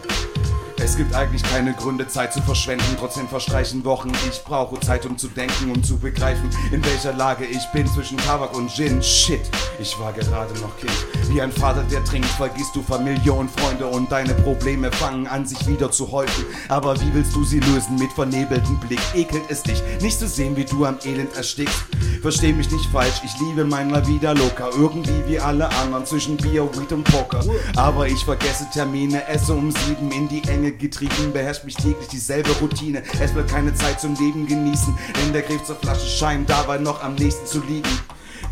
[0.80, 2.86] Es gibt eigentlich keine Gründe, Zeit zu verschwenden.
[2.99, 4.11] Trotzdem verstreichen Wochen.
[4.30, 8.17] Ich brauche Zeit, um zu denken, um zu begreifen, in welcher Lage ich bin zwischen
[8.17, 9.01] Tabak und Gin.
[9.01, 9.41] Shit,
[9.80, 10.91] ich war gerade noch Kind.
[11.30, 15.45] Wie ein Vater, der trinkt, vergisst du Familie und Freunde und deine Probleme fangen an,
[15.45, 16.45] sich wieder zu häufen.
[16.69, 19.01] Aber wie willst du sie lösen mit vernebeltem Blick?
[19.13, 21.84] Ekelt es dich, nicht zu sehen, wie du am Elend erstickst?
[22.21, 24.69] Versteh mich nicht falsch, ich liebe mein La Vida Loca.
[24.78, 27.43] Irgendwie wie alle anderen zwischen Bier, Weed und Poker.
[27.75, 32.51] Aber ich vergesse Termine, esse um sieben in die Enge getrieben, beherrscht mich täglich dieselbe
[32.61, 33.03] Routine.
[33.20, 37.03] Es bleibt keine Zeit zum Leben genießen, denn der Griff zur Flasche scheint dabei noch
[37.03, 37.89] am nächsten zu liegen.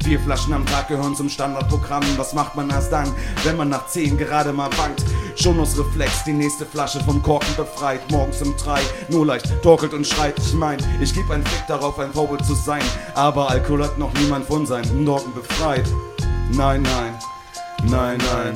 [0.04, 2.04] Vier Flaschen am Tag gehören zum Standardprogramm.
[2.18, 3.12] Was macht man erst dann,
[3.44, 5.04] wenn man nach zehn gerade mal bangt?
[5.36, 8.00] Schon aus Reflex die nächste Flasche vom Korken befreit.
[8.12, 10.38] Morgens um drei, nur leicht torkelt und schreit.
[10.38, 12.84] Ich mein, ich geb einen Fick darauf, ein Vorbild zu sein.
[13.16, 15.88] Aber Alkohol hat noch niemand von seinen Sorgen befreit.
[16.52, 17.18] Nein, nein,
[17.90, 18.54] nein, nein.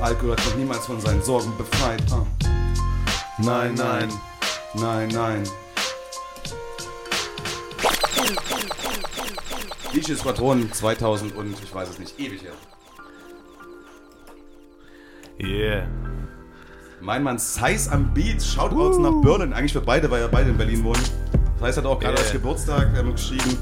[0.00, 2.02] Alkohol hat noch niemals von seinen Sorgen befreit.
[2.12, 2.57] Ah.
[3.38, 4.08] Nein, nein,
[4.74, 5.42] nein, nein.
[9.94, 12.52] DJ Squadron 2000 und ich weiß es nicht, ewig her.
[15.40, 15.86] Yeah.
[17.00, 19.52] Mein Mann Size am Beat, Shoutouts nach Berlin.
[19.52, 21.02] Eigentlich für beide, weil ja beide in Berlin wohnen.
[21.60, 22.22] Size hat auch gerade Yeah.
[22.24, 23.56] als Geburtstag ähm, geschrieben.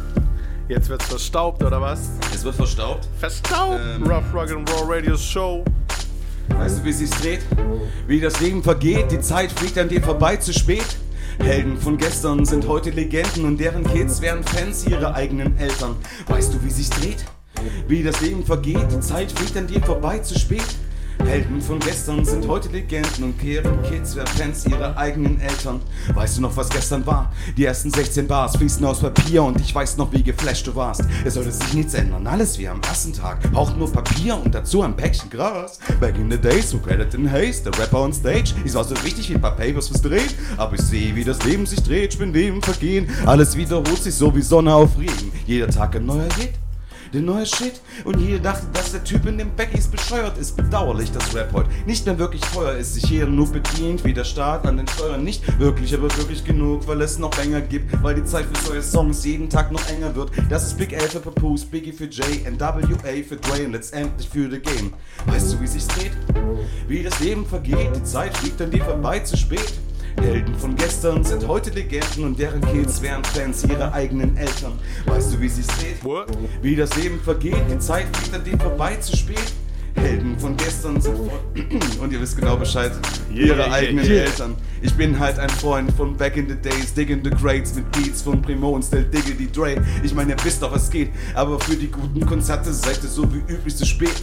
[0.68, 2.10] Jetzt wird's verstaubt, oder was?
[2.34, 3.06] Es wird verstaubt.
[3.18, 3.78] Verstaubt!
[3.80, 4.02] Ähm.
[4.04, 5.64] Rough Rock and Raw Radio Show.
[6.48, 7.40] Weißt du, wie sich's dreht?
[8.06, 10.86] Wie das Leben vergeht, die Zeit fliegt an dir vorbei zu spät.
[11.38, 15.96] Helden von gestern sind heute Legenden und deren Kids wären Fans ihrer eigenen Eltern.
[16.26, 17.24] Weißt du, wie sich's dreht?
[17.88, 20.64] Wie das Leben vergeht, die Zeit fliegt an dir vorbei zu spät.
[21.24, 25.80] Helden von gestern sind heute Legenden und deren Kids wären Fans ihrer eigenen Eltern.
[26.14, 27.32] Weißt du noch, was gestern war?
[27.56, 31.02] Die ersten 16 Bars fließen aus Papier und ich weiß noch, wie geflasht du warst.
[31.24, 33.38] Es sollte sich nichts ändern, alles wie am ersten Tag.
[33.54, 35.78] Auch nur Papier und dazu ein Päckchen Gras.
[36.00, 38.54] Back in the days, so credit in haste, der Rapper on stage.
[38.64, 40.30] Ich war so richtig wie ein paar Papers fürs Drehen.
[40.56, 43.08] Aber ich sehe, wie das Leben sich dreht, ich bin dem Vergehen.
[43.24, 45.32] Alles wiederholt sich so wie Sonne auf Regen.
[45.46, 46.52] Jeder Tag ein neuer Hit.
[47.16, 50.54] Der neue Shit und jeder dachte, dass der Typ in den Beckys bescheuert ist.
[50.54, 52.92] Bedauerlich, dass Rap heute nicht mehr wirklich teuer ist.
[52.92, 55.24] Sich jeder nur bedient, wie der Staat an den Steuern.
[55.24, 58.02] Nicht wirklich, aber wirklich genug, weil es noch länger gibt.
[58.02, 60.30] Weil die Zeit für neue Songs jeden Tag noch enger wird.
[60.50, 64.58] Das ist Big L für Papoose, Biggie für Jay, NWA für und letztendlich für The
[64.58, 64.92] Game.
[65.24, 66.12] Weißt du, wie sich's dreht?
[66.86, 69.72] Wie das Leben vergeht, die Zeit fliegt an dir vorbei zu spät.
[70.20, 74.78] Helden von gestern sind heute Legenden und deren Kids wären Fans ihrer eigenen Eltern.
[75.06, 75.96] Weißt du, wie sich's dreht?
[76.62, 79.52] Wie das Leben vergeht, die Zeit fliegt an dir vorbei zu spät.
[79.96, 81.40] Helden von gestern sind vor
[82.00, 82.92] und ihr wisst genau Bescheid,
[83.36, 84.24] Yeah, ihre yeah, eigenen yeah.
[84.24, 84.56] Eltern.
[84.80, 88.22] Ich bin halt ein Freund von Back in the Days, digging the Greats mit Beats
[88.22, 89.76] von Primo und Still Diggity Dre.
[90.02, 93.26] Ich meine, ihr wisst doch, was geht, aber für die guten Konzerte seid ihr so
[93.32, 94.14] wie üblich zu spät.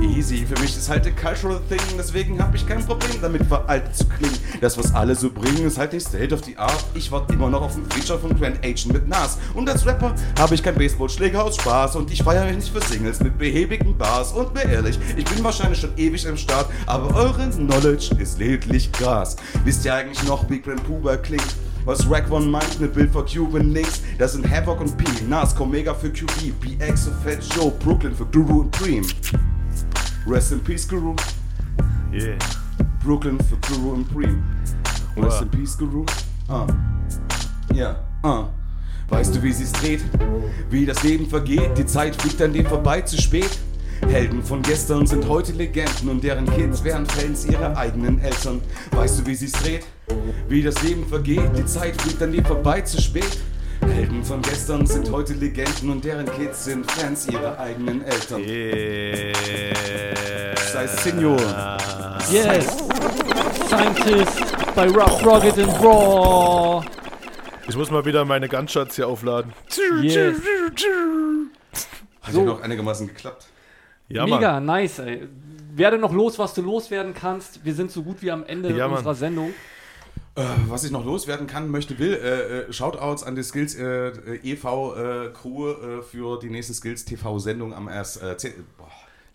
[0.00, 3.96] Easy, für mich ist halt ein cultural thing, deswegen habe ich kein Problem damit, veraltet
[3.96, 4.36] zu klingen.
[4.60, 6.84] Das, was alle so bringen, ist halt nicht state of the art.
[6.94, 9.38] Ich warte immer noch auf ein Feature von Grand Agent mit Nas.
[9.54, 12.80] Und als Rapper habe ich kein Baseballschläger aus Spaß und ich feiere mich nicht für
[12.80, 14.32] Singles mit behäbigen Bars.
[14.32, 18.90] Und mir ehrlich, ich bin wahrscheinlich schon ewig im Start, aber euren Knowledge ist lediglich
[18.92, 19.36] Gras.
[19.64, 21.54] Wisst ihr eigentlich noch, wie Grand Puber klingt?
[21.84, 25.58] Was Rack One meint mit Bild for Cuban Links, das sind Havoc und P, Nas,
[25.60, 29.04] Omega für QB, BX für Fat Joe, Brooklyn für Guru und Cream.
[30.26, 31.14] Rest in Peace, Guru.
[32.12, 32.38] Yeah.
[33.04, 34.42] Brooklyn für Guru und Cream.
[35.16, 35.42] Rest Wow.
[35.42, 36.06] in Peace, Guru.
[36.48, 36.66] Ah.
[37.74, 38.44] Ja, ah.
[39.10, 40.02] Weißt du, wie sie's dreht?
[40.70, 43.50] Wie das Leben vergeht, die Zeit fliegt an dir vorbei zu spät.
[44.08, 48.60] Helden von gestern sind heute Legenden und deren Kids wären Fans ihrer eigenen Eltern.
[48.92, 49.86] Weißt du, wie sie's dreht?
[50.48, 53.38] Wie das Leben vergeht, die Zeit fliegt an dir vorbei zu spät.
[53.80, 58.42] Helden von gestern sind heute Legenden und deren Kids sind Fans ihrer eigenen Eltern.
[60.72, 61.38] Sei Senior.
[62.30, 62.66] Yes!
[63.66, 64.42] Scientist
[64.74, 66.84] bei Rough, Rugged and Raw!
[67.68, 69.52] Ich muss mal wieder meine Gunshots hier aufladen.
[70.02, 70.36] Yes.
[72.22, 72.40] Hat So.
[72.40, 73.46] ja noch einigermaßen geklappt.
[74.14, 75.28] Ja, Mega, nice, ey.
[75.74, 77.64] Werde noch los, was du loswerden kannst.
[77.64, 78.98] Wir sind so gut wie am Ende Ja, Mann.
[78.98, 79.52] unserer Sendung.
[80.36, 84.08] Äh, was ich noch loswerden kann, möchte, will, äh, äh, Shoutouts an die Skills äh,
[84.08, 84.94] äh, e.V.
[84.94, 88.88] Äh, Crew äh, für die nächste Skills TV-Sendung am erst, äh, 10, boah,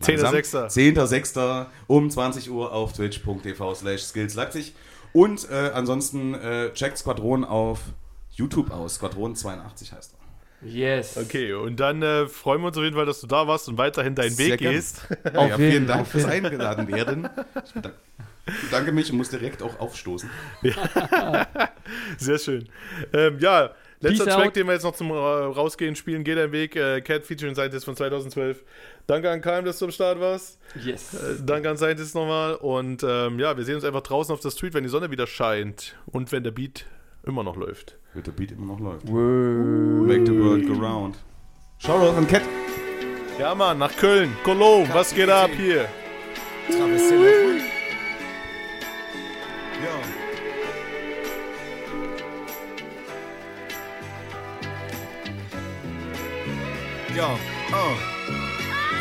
[0.07, 0.33] langsam.
[0.33, 0.95] 10.6..
[0.95, 1.65] 10.6.
[1.87, 4.73] um 20 Uhr auf twitch.tv slash skills Leipzig.
[5.11, 7.79] Und äh, ansonsten äh, checkt Squadron auf
[8.31, 8.95] YouTube aus.
[8.95, 10.18] Squadron 82 heißt er.
[10.61, 11.17] Yes.
[11.17, 13.77] Okay, und dann äh, freuen wir uns auf jeden Fall, dass du da warst und
[13.77, 14.73] weiterhin deinen Sehr Weg gern.
[14.73, 15.07] gehst.
[15.33, 17.29] Ja, vielen Dank fürs Eingeladen werden.
[17.65, 17.97] Ich bedanke,
[18.65, 20.29] bedanke mich und muss direkt auch aufstoßen.
[20.63, 21.47] Ja.
[22.17, 22.67] Sehr schön.
[23.13, 24.55] Ähm, ja, Letzter Peace Track, out.
[24.55, 26.75] den wir jetzt noch zum äh, Rausgehen spielen, geht dein Weg.
[26.75, 28.63] Äh, Cat Featuring Scientist von 2012.
[29.07, 30.57] Danke an Keim, dass du am Start warst.
[30.81, 31.13] Yes.
[31.13, 32.55] Äh, danke an Scientist nochmal.
[32.55, 35.27] Und ähm, ja, wir sehen uns einfach draußen auf der Street, wenn die Sonne wieder
[35.27, 35.97] scheint.
[36.05, 36.85] Und wenn der Beat
[37.23, 37.97] immer noch läuft.
[38.13, 39.05] Wenn der Beat immer noch läuft.
[39.05, 41.15] Make the world go round.
[41.77, 42.41] Shoutout an Cat.
[43.37, 44.35] Ja, Mann, nach Köln.
[44.43, 45.87] Cologne, was geht ab hier?
[57.15, 57.95] Yo, uh.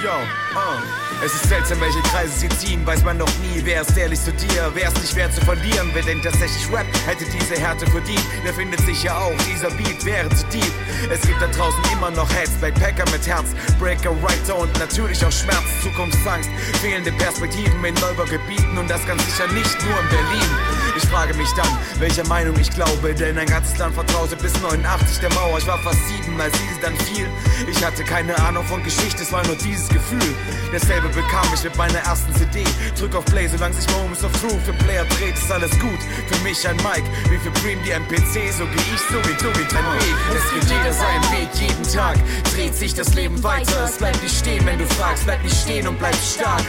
[0.03, 0.17] Yo,
[0.55, 1.08] uh.
[1.25, 4.33] Es ist seltsam, welche Kreise sie ziehen, weiß man noch nie, wer ist ehrlich zu
[4.33, 8.25] dir, wer ist nicht schwer zu verlieren, wer denkt tatsächlich Rap, hätte diese Härte verdient,
[8.45, 10.73] der findet sich ja auch, dieser Beat wäre zu deep.
[11.11, 13.49] Es gibt da draußen immer noch Heads, Backpacker mit Herz,
[13.81, 16.51] Breaker, Writer und natürlich auch Schmerz, Zukunftsangst,
[16.81, 18.79] fehlende Perspektiven in Neubaugebieten.
[18.79, 20.78] Und das ganz sicher nicht nur in Berlin.
[21.01, 21.69] Ich frage mich dann,
[22.01, 25.57] welcher Meinung ich glaube, denn ein ganzes Land vertraute bis 89 der Mauer.
[25.59, 27.29] Ich war fast sieben, als diese dann fiel.
[27.71, 30.35] Ich hatte keine Ahnung von Geschichte, es war nur dieses Gefühl.
[30.73, 32.65] Dasselbe bekam ich mit meiner ersten CD.
[32.99, 36.01] Drück auf Play, solange sich Moments of Truth im Player dreht, ist alles gut.
[36.27, 39.49] Für mich ein Mic, wie für Dream die MPC, so geh ich, so wie du,
[39.57, 40.17] wie dein Weg.
[40.35, 42.17] Es geht jeder seinen Weg, jeden Tag
[42.57, 43.85] dreht sich das Leben weiter.
[43.85, 46.65] Es bleibt nicht stehen, wenn du fragst, bleib nicht stehen und bleib stark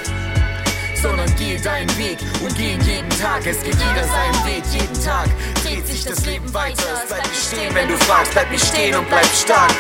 [1.02, 3.46] sondern geh deinen Weg und geh jeden Tag.
[3.46, 5.28] Es geht jeder seinen Weg, jeden Tag
[5.64, 6.84] dreht sich das Leben weiter.
[7.04, 9.72] Es bleibt nicht stehen, wenn du fragst, bleib nicht stehen und bleib stark.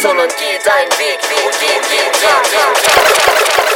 [0.00, 3.71] Sondern geh deinen Weg, Weg und geh jeden Tag.